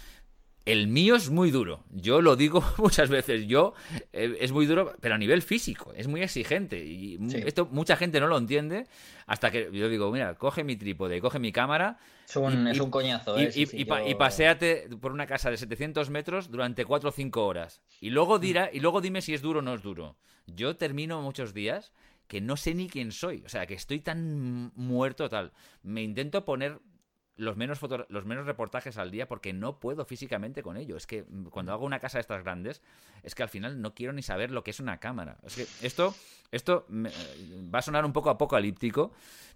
[0.69, 1.83] El mío es muy duro.
[1.91, 3.47] Yo lo digo muchas veces.
[3.47, 3.73] Yo
[4.13, 5.95] eh, es muy duro, pero a nivel físico.
[5.97, 6.85] Es muy exigente.
[6.85, 8.87] Y esto mucha gente no lo entiende
[9.27, 11.99] hasta que yo digo, mira, coge mi trípode, coge mi cámara.
[12.29, 13.51] Es un, es un coñazo, ¿eh?
[13.55, 17.81] Y, paséate por una casa de 700 metros durante 4 o 5 horas.
[18.01, 18.41] Y luego, mm.
[18.41, 20.17] dirá, y luego dime si es duro o no es duro.
[20.47, 21.93] Yo termino muchos días
[22.27, 23.43] que no sé ni quién soy.
[23.45, 25.53] O sea, que estoy tan muerto tal.
[25.83, 26.79] Me intento poner
[27.39, 30.97] los menos, los menos reportajes al día porque no puedo físicamente con ello.
[30.97, 32.83] Es que mm, cuando hago una casa de estas grandes,
[33.23, 35.39] es que al final no quiero ni saber lo que es una cámara.
[35.45, 36.15] Es que esto,
[36.51, 39.13] esto va a sonar un poco apocalíptico,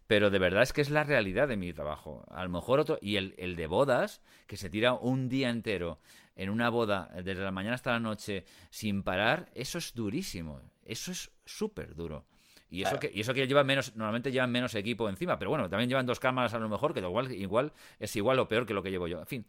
[0.07, 2.25] pero de verdad es que es la realidad de mi trabajo.
[2.31, 5.99] A lo mejor otro, y el, el de bodas, que se tira un día entero
[6.37, 10.61] en una boda desde la mañana hasta la noche sin parar, eso es durísimo.
[10.85, 12.27] Eso es súper duro.
[12.73, 15.69] Y eso, que, y eso que llevan menos, normalmente llevan menos equipo encima, pero bueno,
[15.69, 17.71] también llevan dos cámaras a lo mejor, que igual, igual
[18.01, 19.21] es igual o peor que lo que llevo yo.
[19.21, 19.45] En fin,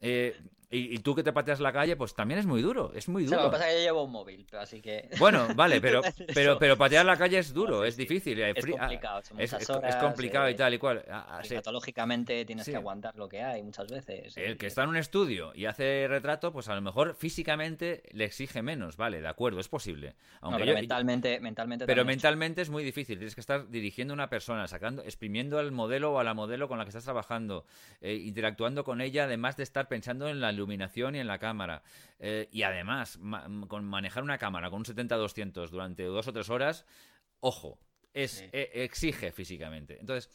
[0.00, 0.40] eh,
[0.72, 3.38] y, tú que te pateas la calle, pues también es muy duro, es muy duro.
[3.38, 5.08] lo que pasa es que yo llevo un móvil, así que...
[5.18, 6.00] Bueno, vale, pero,
[6.34, 8.40] pero, pero patear la calle es duro, es difícil.
[8.40, 11.04] Es complicado, es, es, complicado y tal y cual.
[11.10, 14.36] Ah, Patológicamente tienes que aguantar lo que hay muchas veces.
[14.36, 18.24] El que está en un estudio y hace retrato, pues a lo mejor físicamente le
[18.24, 20.14] exige menos, vale, de acuerdo, es posible.
[20.40, 24.30] Aunque pero mentalmente, mentalmente Pero mentalmente es muy difícil, tienes que estar dirigiendo a una
[24.30, 27.64] persona, sacando, exprimiendo al modelo o a la modelo con la que estás trabajando,
[28.00, 31.82] eh, interactuando con ella, además de estar pensando en la iluminación y en la cámara.
[32.18, 33.18] Eh, y además,
[33.68, 36.84] con manejar una cámara con un 70-200 durante dos o tres horas,
[37.40, 37.78] ojo,
[38.12, 39.98] es, e, exige físicamente.
[40.00, 40.30] Entonces,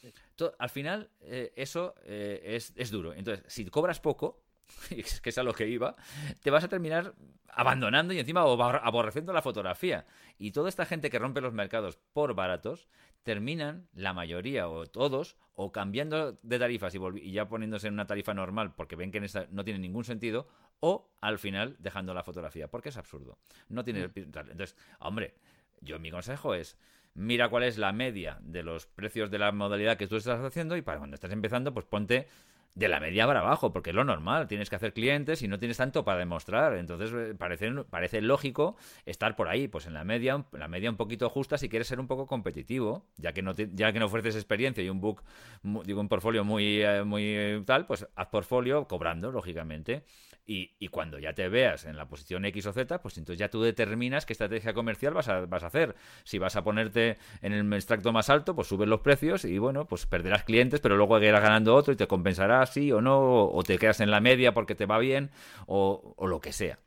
[0.58, 3.12] al final, eh, eso eh, es, es, duro.
[3.14, 4.42] Entonces, si cobras poco,
[4.88, 5.96] que es a lo que iba,
[6.42, 7.14] te vas a terminar
[7.48, 10.06] abandonando y encima aborreciendo la fotografía.
[10.38, 12.88] Y toda esta gente que rompe los mercados por baratos,
[13.26, 18.32] terminan, la mayoría o todos, o cambiando de tarifas y, ya poniéndose en una tarifa
[18.34, 19.20] normal porque ven que
[19.50, 20.46] no tiene ningún sentido,
[20.78, 23.36] o al final dejando la fotografía, porque es absurdo.
[23.68, 24.06] No tiene.
[24.06, 24.12] Mm.
[24.14, 25.34] Entonces, hombre,
[25.80, 26.78] yo mi consejo es.
[27.14, 30.76] Mira cuál es la media de los precios de la modalidad que tú estás haciendo
[30.76, 32.28] y para cuando estás empezando, pues ponte
[32.76, 35.58] de la media para abajo, porque es lo normal, tienes que hacer clientes y no
[35.58, 36.74] tienes tanto para demostrar.
[36.74, 40.96] Entonces eh, parece, parece lógico estar por ahí, pues en la media, la media un
[40.96, 44.36] poquito justa si quieres ser un poco competitivo, ya que no ya que no ofreces
[44.36, 45.22] experiencia y un book,
[45.62, 50.04] digo un portfolio muy, eh, muy eh, tal, pues haz portfolio cobrando, lógicamente.
[50.48, 53.50] Y, y, cuando ya te veas en la posición X o Z, pues entonces ya
[53.50, 55.96] tú determinas qué estrategia comercial vas a, vas a hacer.
[56.22, 59.86] Si vas a ponerte en el extracto más alto, pues subes los precios y bueno,
[59.86, 63.62] pues perderás clientes, pero luego irás ganando otro y te compensarás sí o no, o
[63.64, 65.30] te quedas en la media porque te va bien,
[65.66, 66.78] o, o lo que sea.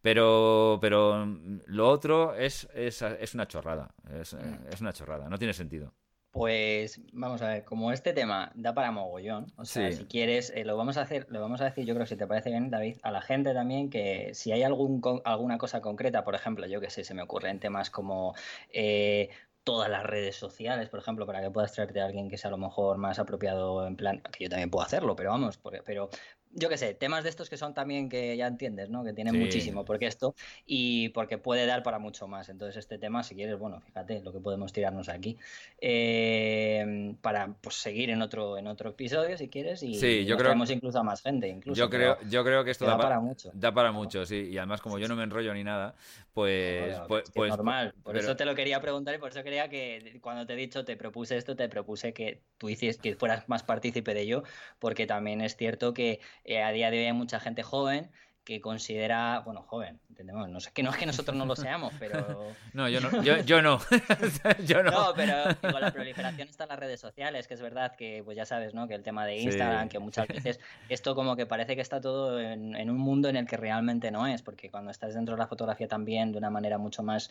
[0.00, 1.26] Pero, pero
[1.66, 3.90] lo otro es, es, es una chorrada.
[4.20, 4.36] Es,
[4.70, 5.92] es una chorrada, no tiene sentido.
[6.30, 10.64] Pues vamos a ver, como este tema da para mogollón, o sea, si quieres, eh,
[10.64, 12.70] lo vamos a hacer, lo vamos a decir, yo creo que si te parece bien,
[12.70, 16.80] David, a la gente también que si hay algún, alguna cosa concreta, por ejemplo, yo
[16.80, 18.34] que sé, se me ocurre en temas como
[18.70, 19.30] eh,
[19.64, 22.52] todas las redes sociales, por ejemplo, para que puedas traerte a alguien que sea a
[22.52, 26.10] lo mejor más apropiado en plan, que yo también puedo hacerlo, pero vamos, pero
[26.52, 29.04] yo qué sé, temas de estos que son también que ya entiendes, ¿no?
[29.04, 30.34] Que tienen muchísimo porque esto
[30.66, 32.48] y porque puede dar para mucho más.
[32.48, 35.36] Entonces este tema, si quieres, bueno, fíjate lo que podemos tirarnos aquí
[35.80, 40.54] eh, para pues, seguir en otro en otro episodio, si quieres, y sí, yo creo
[40.68, 41.78] incluso a más gente, incluso.
[41.78, 43.50] Yo creo, yo creo que esto da, para, mucho.
[43.54, 44.48] Da para mucho, sí.
[44.50, 45.94] Y además como yo no me enrollo ni nada,
[46.32, 47.94] pues, pues, pues, normal.
[48.02, 50.84] Por eso te lo quería preguntar y por eso quería que cuando te he dicho
[50.84, 54.42] te propuse esto, te propuse que tú hicieras que fueras más partícipe de ello,
[54.78, 58.10] porque también es cierto que eh, a día de hoy hay mucha gente joven
[58.44, 61.94] que considera, bueno, joven, entendemos, no sé, que no es que nosotros no lo seamos,
[61.98, 62.18] pero...
[62.72, 63.80] No, yo no, yo, yo no,
[64.66, 64.90] yo no.
[64.90, 68.36] No, pero con la proliferación está en las redes sociales, que es verdad que, pues
[68.36, 68.88] ya sabes, ¿no?
[68.88, 70.58] Que el tema de Instagram, que muchas veces
[70.88, 74.10] esto como que parece que está todo en, en, un mundo en el que realmente
[74.10, 77.30] no es, porque cuando estás dentro de la fotografía también de una manera mucho más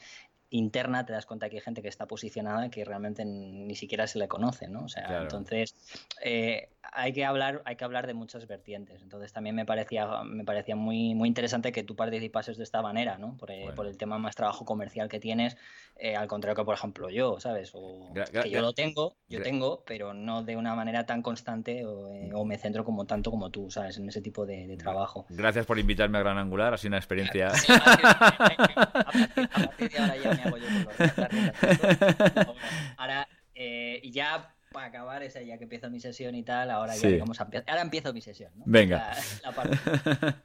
[0.50, 4.18] interna te das cuenta que hay gente que está posicionada que realmente ni siquiera se
[4.18, 4.86] le conoce, ¿no?
[4.86, 5.76] O sea, entonces
[6.24, 9.02] eh, hay que hablar, hay que hablar de muchas vertientes.
[9.02, 13.18] Entonces también me parecía, me parecía muy, muy interesante que tú participases de esta manera,
[13.18, 13.36] ¿no?
[13.38, 15.58] Por, eh, el tema más trabajo comercial que tienes,
[15.98, 17.72] eh, al contrario que por ejemplo yo, ¿sabes?
[17.74, 22.46] O que yo lo tengo, yo tengo, pero no de una manera tan constante o,
[22.46, 23.98] me centro como tanto como tú, ¿sabes?
[23.98, 25.26] En ese tipo de, trabajo.
[25.30, 27.48] Gracias por invitarme a Gran Angular, ha sido una experiencia.
[32.98, 37.18] Ahora, eh, ya para acabar, esa, ya que empiezo mi sesión y tal, ahora ya
[37.18, 38.64] vamos a Ahora empiezo mi sesión, ¿no?
[38.68, 39.14] Venga.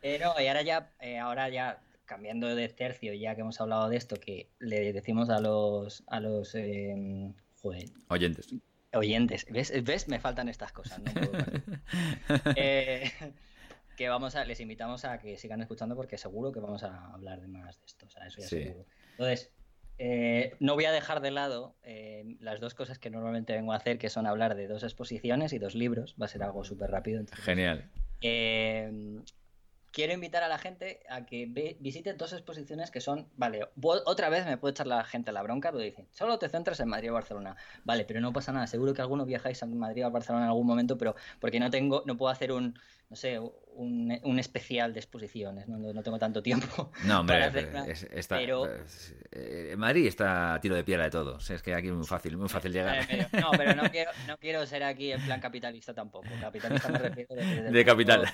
[0.02, 4.16] y ahora ya, eh, ahora ya cambiando de tercio, ya que hemos hablado de esto,
[4.16, 7.32] que le decimos a los a los em,
[7.62, 8.54] oyentes.
[8.94, 9.72] Oyentes, ¿ves?
[9.84, 10.08] ¿ves?
[10.08, 11.12] Me faltan estas cosas, ¿no?
[12.56, 13.10] eh,
[13.96, 17.40] que vamos a, les invitamos a que sigan escuchando porque seguro que vamos a hablar
[17.40, 18.84] de más de esto, o sea, eso ya seguro.
[19.12, 19.50] Entonces,
[19.98, 23.76] eh, no voy a dejar de lado eh, las dos cosas que normalmente vengo a
[23.76, 26.16] hacer, que son hablar de dos exposiciones y dos libros.
[26.20, 27.24] Va a ser algo súper rápido.
[27.32, 27.88] Genial.
[28.20, 28.90] Eh,
[29.92, 31.46] quiero invitar a la gente a que
[31.78, 35.42] visite dos exposiciones que son, vale, otra vez me puede echar la gente a la
[35.42, 37.56] bronca, pero dicen, solo te centras en Madrid o Barcelona.
[37.84, 40.48] Vale, pero no pasa nada, seguro que algunos viajáis a Madrid o a Barcelona en
[40.48, 42.78] algún momento, pero porque no tengo, no puedo hacer un,
[43.12, 46.90] no sé, un, un especial de exposiciones, no, no, tengo tanto tiempo.
[47.04, 47.50] No, hombre,
[48.14, 48.66] está, pero...
[49.32, 51.36] Eh, Madrid está a tiro de piedra de todo.
[51.36, 53.06] es que aquí es muy fácil, muy fácil llegar.
[53.38, 56.26] no, pero no quiero, no quiero ser aquí en plan capitalista tampoco.
[56.40, 58.24] Capitalista me refiero de, de, capital.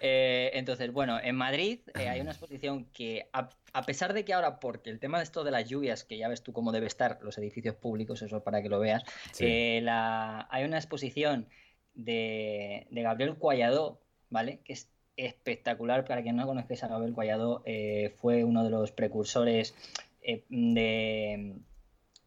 [0.00, 3.48] Eh, entonces, bueno, en Madrid eh, hay una exposición que, a,
[3.86, 6.42] pesar de que ahora, porque el tema de esto de las lluvias, que ya ves
[6.42, 9.04] tú cómo debe estar los edificios públicos, eso para que lo veas,
[9.40, 11.48] la, hay una exposición
[11.96, 14.60] de, Gabriel Cualladó, ¿vale?
[14.64, 16.04] Que es espectacular.
[16.04, 19.74] Para quien no conozca a Gabriel Cualladó, eh, fue uno de los precursores
[20.22, 20.44] eh,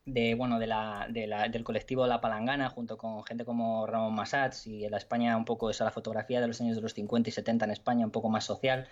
[0.05, 4.85] de, bueno, de la, del colectivo La Palangana, junto con gente como Ramón Massats y
[4.85, 7.31] en la España un poco esa la fotografía de los años de los 50 y
[7.31, 8.87] 70 en España, un poco más social.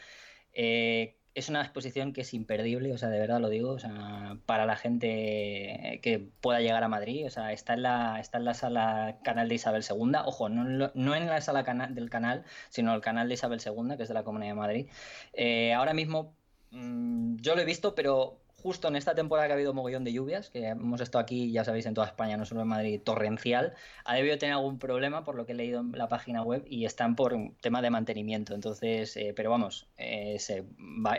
[0.54, 4.38] Eh, es una exposición que es imperdible, o sea, de verdad lo digo, o sea,
[4.48, 8.46] para la gente que pueda llegar a Madrid, o sea, está en la, está en
[8.46, 13.02] la sala canal de Isabel II, ojo, no, en la sala del canal, sino el
[13.02, 14.88] canal de Isabel II, que es de la Comunidad de Madrid.
[15.34, 16.34] Eh, ahora mismo
[16.72, 20.14] mm, yo lo he visto, pero justo en esta temporada que ha habido mogollón de
[20.14, 23.74] lluvias, que hemos estado aquí, ya sabéis, en toda España, no solo en Madrid, torrencial,
[24.04, 26.86] ha debido tener algún problema por lo que he leído en la página web y
[26.86, 28.56] están por un tema de mantenimiento.
[28.56, 30.66] Entonces, eh, pero vamos, eh, se,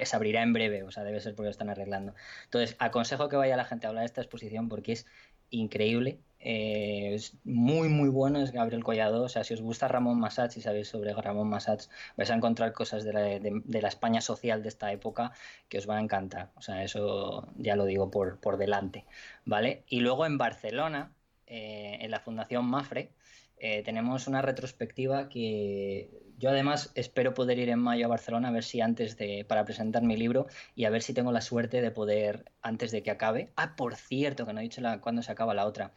[0.05, 2.15] se, abrirá en breve, o sea, debe ser porque lo están arreglando.
[2.45, 5.07] Entonces, aconsejo que vaya la gente a hablar de esta exposición porque es
[5.51, 6.21] increíble.
[6.41, 9.25] Eh, es muy, muy bueno, es Gabriel Collado.
[9.25, 12.73] O sea, si os gusta Ramón Massats y sabéis sobre Ramón Massats, vais a encontrar
[12.73, 15.33] cosas de la, de, la, España social de esta época
[15.69, 16.51] que os van a encantar.
[16.57, 19.05] O sea, eso ya lo digo por, por delante.
[19.45, 19.85] ¿Vale?
[19.89, 21.13] Y luego en Barcelona,
[21.47, 23.13] eh, en la Fundación Mafre,
[23.61, 28.53] eh, tenemos una retrospectiva que yo además espero poder ir en mayo a Barcelona a
[28.53, 31.81] ver si antes de para presentar mi libro y a ver si tengo la suerte
[31.81, 33.51] de poder antes de que acabe.
[33.57, 35.93] Ah, por cierto, que no he dicho la, cuándo se acaba la otra.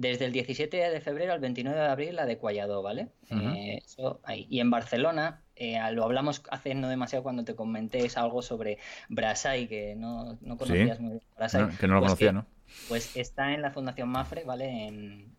[0.00, 3.08] Desde el 17 de febrero al 29 de abril la de Cuallado, ¿vale?
[3.28, 4.46] Eh, eso ahí.
[4.48, 8.78] Y en Barcelona eh, lo hablamos hace no demasiado cuando te comenté algo sobre
[9.10, 11.76] Brasai, que no, no conocías muy bien Brasai.
[11.76, 12.46] que no lo pues conocía, ¿no?
[12.88, 14.86] Pues está en la Fundación Mafre, ¿vale?
[14.86, 15.36] En,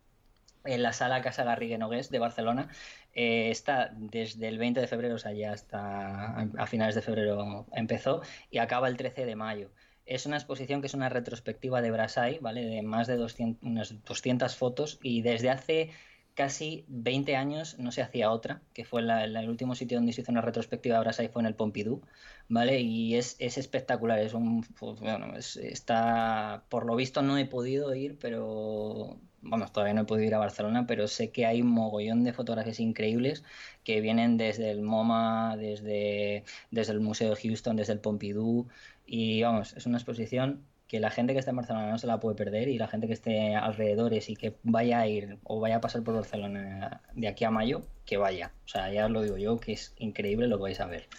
[0.65, 2.69] en la sala Casa Garrigue Nogués de Barcelona.
[3.13, 7.65] Eh, está desde el 20 de febrero, o sea, ya hasta a finales de febrero
[7.73, 9.71] empezó y acaba el 13 de mayo.
[10.11, 12.65] Es una exposición que es una retrospectiva de Brasai, ¿vale?
[12.65, 15.91] De más de 200, unas 200 fotos y desde hace
[16.33, 20.31] casi 20 años no se hacía otra, que fue el último sitio donde se hizo
[20.31, 22.01] una retrospectiva de Brasai fue en el Pompidou,
[22.49, 22.81] ¿vale?
[22.81, 24.63] Y es, espectacular, es un...
[24.79, 26.65] Pues, bueno, está...
[26.67, 30.39] Por lo visto no he podido ir, pero vamos, todavía no he podido ir a
[30.39, 33.43] Barcelona, pero sé que hay un mogollón de fotografías increíbles
[33.83, 38.67] que vienen desde el MoMA, desde, desde el Museo de Houston, desde el Pompidou,
[39.13, 42.21] y vamos, es una exposición que la gente que está en Barcelona no se la
[42.21, 45.75] puede perder y la gente que esté alrededores y que vaya a ir o vaya
[45.75, 48.53] a pasar por Barcelona de aquí a mayo, que vaya.
[48.63, 51.09] O sea, ya os lo digo yo, que es increíble lo que vais a ver.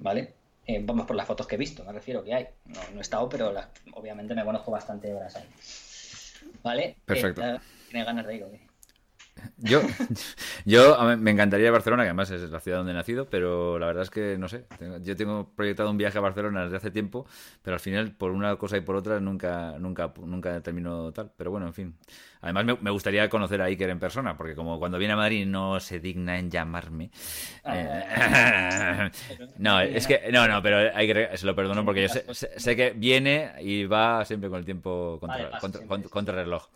[0.00, 0.34] ¿Vale?
[0.66, 2.48] Eh, vamos por las fotos que he visto, me refiero que hay.
[2.64, 3.54] No, he estado, pero
[3.92, 5.44] obviamente me conozco bastante de Brasil.
[6.64, 6.96] ¿Vale?
[7.04, 7.42] Perfecto.
[7.42, 7.60] Eh,
[7.90, 8.69] ¿Tienes ganas de ir o qué?
[9.58, 9.82] Yo,
[10.64, 13.78] yo me encantaría ir a Barcelona, que además es la ciudad donde he nacido, pero
[13.78, 14.64] la verdad es que no sé.
[15.02, 17.26] yo tengo proyectado un viaje a Barcelona desde hace tiempo,
[17.62, 21.30] pero al final, por una cosa y por otra, nunca, nunca, nunca termino tal.
[21.36, 21.94] Pero bueno, en fin.
[22.42, 25.78] Además, me, gustaría conocer a Iker en persona, porque como cuando viene a Madrid no
[25.78, 27.10] se digna en llamarme.
[27.64, 29.10] Ah, eh,
[29.58, 33.52] no, es que, no, no, pero Iker se lo perdono porque yo sé, que viene
[33.60, 35.50] y va siempre con el tiempo contra,
[36.08, 36.68] contra el reloj.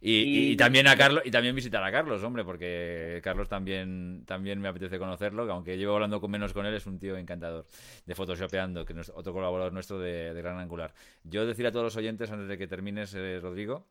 [0.00, 4.68] Y, también a Carlos y también visitar a Carlos, hombre, porque Carlos también también me
[4.68, 7.66] apetece conocerlo, que aunque llevo hablando con menos con él, es un tío encantador
[8.06, 10.94] de Photoshopeando, que es otro colaborador nuestro de, Gran Angular.
[11.24, 13.86] Yo decir a todos los oyentes antes de que termines, eh, Rodrigo,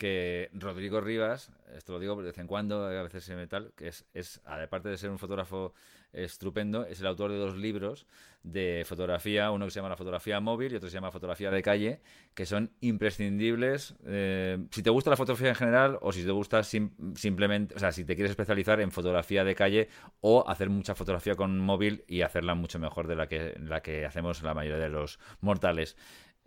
[0.00, 3.74] que Rodrigo Rivas, esto lo digo de vez en cuando, a veces se me tal,
[3.76, 5.74] que es, es, aparte de ser un fotógrafo
[6.14, 8.06] estupendo, es el autor de dos libros
[8.42, 11.50] de fotografía, uno que se llama La fotografía móvil y otro que se llama Fotografía
[11.50, 12.00] de calle,
[12.32, 13.94] que son imprescindibles.
[14.06, 17.92] Eh, si te gusta la fotografía en general o si te gusta simplemente, o sea,
[17.92, 19.88] si te quieres especializar en fotografía de calle
[20.22, 24.06] o hacer mucha fotografía con móvil y hacerla mucho mejor de la que, la que
[24.06, 25.94] hacemos la mayoría de los mortales.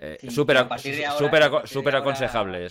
[0.06, 1.18] Eh, súper aconsejables.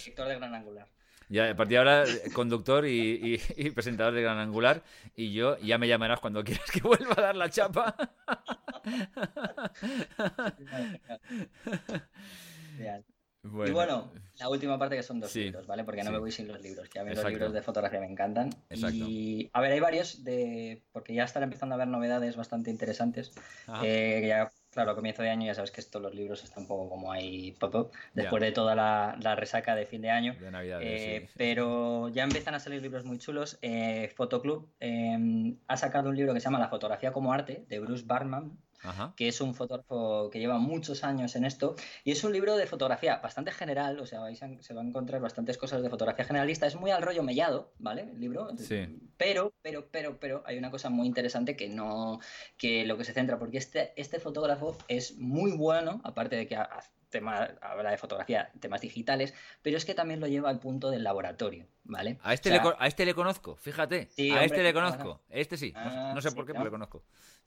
[0.05, 0.87] De gran angular.
[1.31, 2.05] Ya, a partir de ahora,
[2.35, 3.39] conductor y,
[3.75, 4.83] presentador de Gran Angular.
[5.17, 7.97] Y yo, ya me llamarás cuando quieras que vuelva a dar la chapa.
[13.45, 15.85] Y bueno, la última parte que son dos libros, ¿vale?
[15.85, 18.07] Porque no me voy sin los libros, que a mí los libros de fotografía me
[18.07, 18.51] encantan.
[18.71, 20.83] Y a ver, hay varios de.
[20.93, 23.33] Porque ya están empezando a haber novedades bastante interesantes.
[23.83, 26.69] Eh, ya Claro, a comienzo de año ya sabes que estos los libros están un
[26.69, 30.35] poco como ahí pop, después de toda la, resaca de fin de año.
[30.41, 33.59] De Navidad, eh, Pero ya empiezan a salir libros muy chulos.
[33.61, 37.81] Eh, Fotoclub eh, ha sacado un libro que se llama La fotografía como arte, de
[37.81, 38.57] Bruce Barman,
[39.17, 41.75] que es un fotógrafo que lleva muchos años en esto.
[42.05, 45.21] Y es un libro de fotografía bastante general, o sea, vais se van a encontrar
[45.21, 46.67] bastantes cosas de fotografía generalista.
[46.67, 48.03] Es muy al rollo mellado, ¿vale?
[48.03, 48.49] El libro.
[48.57, 48.99] Sí.
[49.17, 52.19] Pero, pero, pero, pero, hay una cosa muy interesante que no,
[52.57, 56.57] que lo que se centra, porque este, este fotógrafo es muy bueno, aparte de que
[57.13, 59.33] tema, habla de fotografía, temas digitales,
[59.63, 62.19] pero es que también lo lleva al punto del laboratorio, ¿vale?
[62.25, 64.09] A este, le, a este le conozco, fíjate.
[64.35, 65.21] a este le conozco.
[65.31, 67.05] Este sí, no, sé ah, por qué, pero le conozco.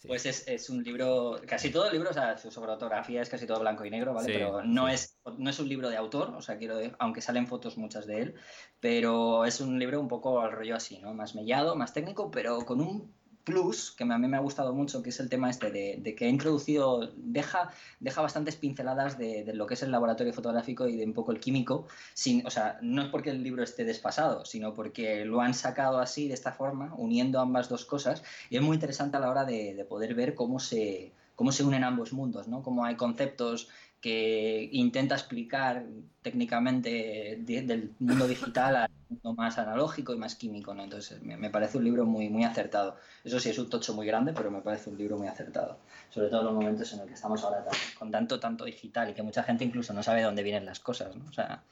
[0.08, 3.48] Pues es, es, un libro, casi todo el libro, o sea, su fotografía es casi
[3.48, 4.32] todo blanco y negro, ¿vale?
[4.32, 7.78] pero no, es, no es un libro de autor, o sea, quiero aunque salen fotos
[7.78, 8.36] muchas de él,
[8.80, 11.14] pero es un libro un poco al rollo así, ¿no?
[11.14, 13.12] Más mellado, más técnico, pero con un
[13.46, 16.26] plus que a mí me ha gustado mucho, que es el tema este de, que
[16.26, 17.70] ha introducido, deja,
[18.00, 21.40] deja bastantes pinceladas de, lo que es el laboratorio fotográfico y de un poco el
[21.40, 25.54] químico, sin, o sea, no es porque el libro esté desfasado, sino porque lo han
[25.54, 29.30] sacado así, de esta forma, uniendo ambas dos cosas, y es muy interesante a la
[29.30, 32.64] hora de, poder ver cómo se, cómo se unen ambos mundos, ¿no?
[32.64, 33.70] Cómo hay conceptos
[34.02, 35.86] que intenta explicar
[36.24, 40.84] técnicamente del mundo digital al mundo más analógico y más químico, ¿no?
[40.84, 42.98] Entonces me, parece un libro muy, muy acertado.
[43.24, 45.78] Eso sí, es un tocho muy grande, pero me parece un libro muy acertado.
[46.10, 47.66] Sobre todo en los momentos en los que estamos ahora
[47.98, 50.80] con tanto, tanto digital y que mucha gente incluso no sabe de dónde vienen las
[50.80, 51.26] cosas, ¿no?
[51.30, 51.64] O sea,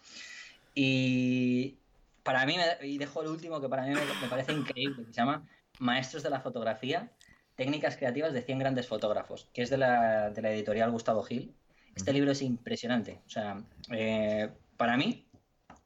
[0.76, 1.76] y
[2.24, 5.46] para mí, y dejo el último que para mí me, parece increíble, que se llama
[5.80, 7.12] Maestros de la Fotografía,
[7.56, 11.54] Técnicas Creativas de 100 Grandes Fotógrafos, que es de la, de la editorial Gustavo Gil
[11.96, 13.22] este libro es impresionante.
[13.26, 13.62] O sea,
[13.92, 15.26] eh, para mí,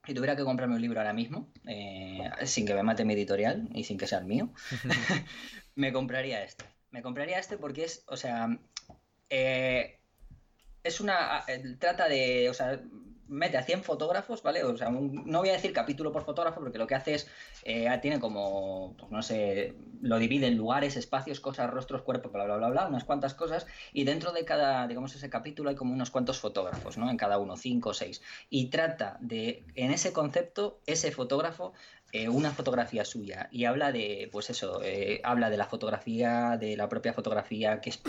[0.07, 3.67] si tuviera que comprarme un libro ahora mismo, eh, sin que me mate mi editorial
[3.73, 4.53] y sin que sea el mío,
[5.75, 6.63] me compraría este.
[6.91, 8.57] Me compraría este porque es, o sea,
[9.29, 9.99] eh,
[10.81, 11.43] es una.
[11.77, 12.49] Trata de.
[12.49, 12.81] O sea,
[13.27, 14.63] mete a 100 fotógrafos, ¿vale?
[14.63, 17.27] O sea, no voy a decir capítulo por fotógrafo porque lo que hace es,
[17.63, 22.45] eh, tiene como, pues no sé, lo divide en lugares, espacios, cosas, rostros, cuerpo, bla,
[22.45, 25.93] bla, bla, bla, unas cuantas cosas, y dentro de cada, digamos, ese capítulo hay como
[25.93, 27.09] unos cuantos fotógrafos, ¿no?
[27.09, 28.21] En cada uno, cinco o seis.
[28.49, 31.73] Y trata de, en ese concepto, ese fotógrafo
[32.11, 36.77] eh, una fotografía suya y habla de, pues eso, eh, habla de la fotografía, de
[36.77, 38.01] la propia fotografía, que es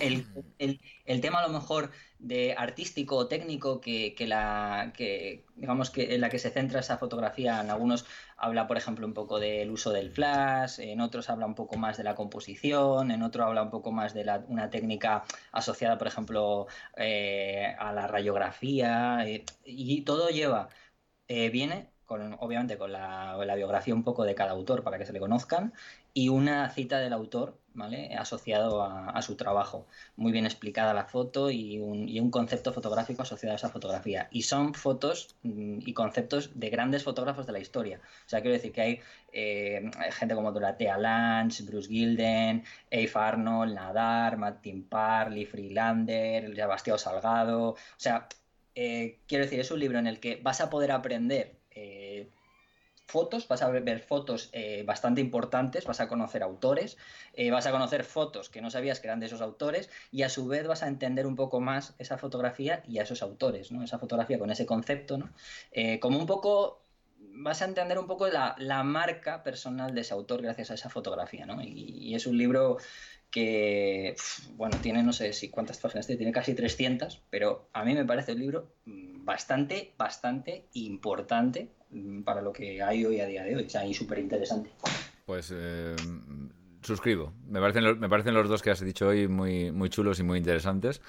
[0.00, 0.24] el,
[0.58, 1.90] el, el, tema a lo mejor
[2.20, 6.80] de artístico o técnico que, que, la que digamos que en la que se centra
[6.80, 7.60] esa fotografía.
[7.60, 11.54] En algunos habla por ejemplo un poco del uso del flash en otros habla un
[11.54, 15.24] poco más de la composición en otro habla un poco más de la, una técnica
[15.52, 20.68] asociada por ejemplo eh, a la radiografía eh, y todo lleva
[21.28, 25.12] eh, viene con, obviamente con la, biografía un poco de cada autor para que se
[25.12, 25.72] le conozcan
[26.12, 28.16] y una cita del autor ¿vale?
[28.16, 29.86] asociado a, su trabajo.
[30.16, 34.26] Muy bien explicada la foto y un, concepto fotográfico asociado a esa fotografía.
[34.32, 38.00] Y son fotos mm, y conceptos de grandes fotógrafos de la historia.
[38.26, 39.00] O sea, quiero decir que hay
[39.32, 47.68] eh, gente como Dorothea Lange, Bruce Gilden, Eve Arnold, Nadar, Martin Parley, Freelander, Sebastián Salgado.
[47.70, 48.26] O sea,
[48.74, 52.28] eh, quiero decir, es un libro en el que vas a poder aprender eh,
[53.06, 56.96] fotos, vas a ver fotos eh, bastante importantes, vas a conocer autores,
[57.34, 60.28] eh, vas a conocer fotos que no sabías que eran de esos autores y a
[60.28, 63.82] su vez vas a entender un poco más esa fotografía y a esos autores, ¿no?
[63.82, 65.30] Esa fotografía con ese concepto, ¿no?
[66.00, 66.82] Como un poco
[67.42, 71.46] vas a entender un poco la, marca personal de ese autor gracias a esa fotografía,
[71.46, 71.62] ¿no?
[71.62, 72.78] Y, es un libro
[73.30, 74.16] que,
[74.56, 78.04] bueno, tiene no sé si cuántas páginas tiene, tiene casi 300, pero a mí me
[78.04, 83.42] parece un libro mm, bastante, bastante importante Mm, para lo que hay hoy a día
[83.42, 83.64] de hoy.
[83.64, 84.70] O sea, y súper interesante.
[85.26, 85.96] Pues eh,
[86.82, 87.32] suscribo.
[87.48, 90.22] Me parecen, los, me parecen los dos que has dicho hoy muy, muy chulos y
[90.22, 91.00] muy interesantes.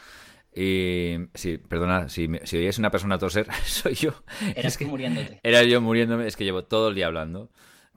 [0.53, 4.11] Y sí, perdona, si, si oyes una persona toser, soy yo.
[4.55, 5.39] Eras que muriéndote.
[5.43, 7.49] Era yo muriéndome, es que llevo todo el día hablando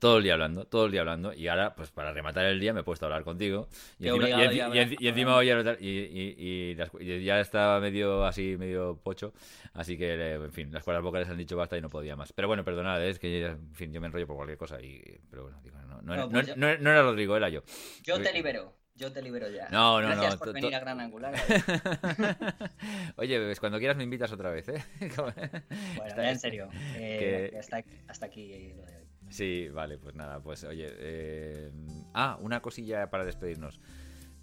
[0.04, 2.74] todo el día hablando, todo el día hablando, y ahora, pues para rematar el día
[2.74, 5.42] me he puesto a hablar contigo, y, encima,
[5.80, 9.32] y, ya estaba medio así, medio pocho,
[9.72, 12.34] así que, eh, en fin, las cuerdas vocales han dicho basta y no podía más.
[12.34, 15.44] Pero bueno, perdonad, es que, en fin, yo me enrollo por cualquier cosa, y, pero
[15.44, 17.62] bueno, digo, no, no, pues no, era Rodrigo, era yo.
[18.02, 18.76] Yo te libero.
[18.96, 19.70] Yo te libero ya.
[19.70, 21.34] No, no, Gracias por venir a Gran Angular.
[23.16, 24.84] Oye, pues cuando quieras me invitas otra vez, ¿eh?
[25.16, 26.68] bueno, en serio.
[26.94, 30.88] Eh, hasta, hasta, aquí lo de Sí, vale, pues nada, pues oye.
[30.90, 31.70] Eh...
[32.14, 33.80] Ah, una cosilla para despedirnos.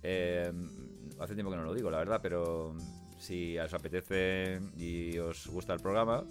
[0.04, 0.52] Eh,
[1.20, 2.76] hace tiempo que no lo digo, la verdad, pero
[3.18, 6.26] si os apetece y os gusta el programa,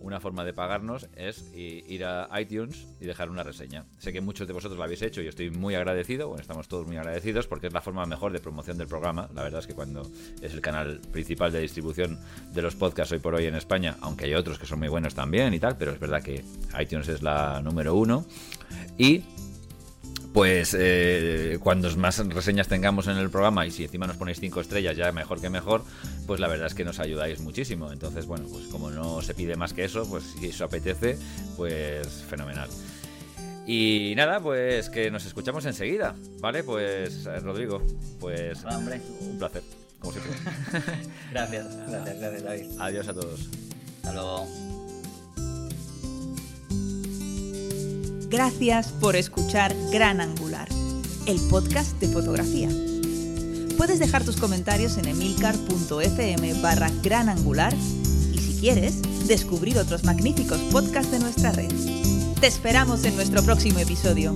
[0.00, 3.84] una forma de pagarnos es ir a iTunes y dejar una reseña.
[3.98, 6.86] Sé que muchos de vosotros lo habéis hecho y estoy muy agradecido, bueno, estamos todos
[6.86, 9.28] muy agradecidos porque es la forma mejor de promoción del programa.
[9.34, 10.02] La verdad es que cuando
[10.40, 12.18] es el canal principal de distribución
[12.52, 15.14] de los podcasts hoy por hoy en España, aunque hay otros que son muy buenos
[15.14, 16.44] también y tal, pero es verdad que
[16.78, 18.24] iTunes es la número uno.
[18.98, 19.24] Y
[20.36, 24.60] pues eh, cuando más reseñas tengamos en el programa y si encima nos ponéis cinco
[24.60, 25.82] estrellas ya mejor que mejor,
[26.26, 27.90] pues la verdad es que nos ayudáis muchísimo.
[27.90, 31.16] Entonces, bueno, pues como no se pide más que eso, pues si eso apetece,
[31.56, 32.68] pues fenomenal.
[33.66, 36.62] Y nada, pues que nos escuchamos enseguida, ¿vale?
[36.62, 37.80] Pues Rodrigo,
[38.20, 39.00] pues hombre.
[39.20, 39.62] un placer,
[40.00, 40.34] como siempre.
[41.32, 42.66] gracias, gracias, gracias David.
[42.78, 43.48] Adiós a todos.
[44.02, 44.65] Hasta luego.
[48.28, 50.68] Gracias por escuchar Gran Angular,
[51.26, 52.68] el podcast de fotografía.
[53.76, 57.72] Puedes dejar tus comentarios en emilcar.fm barra Gran Angular
[58.32, 61.70] y si quieres, descubrir otros magníficos podcasts de nuestra red.
[62.40, 64.34] Te esperamos en nuestro próximo episodio.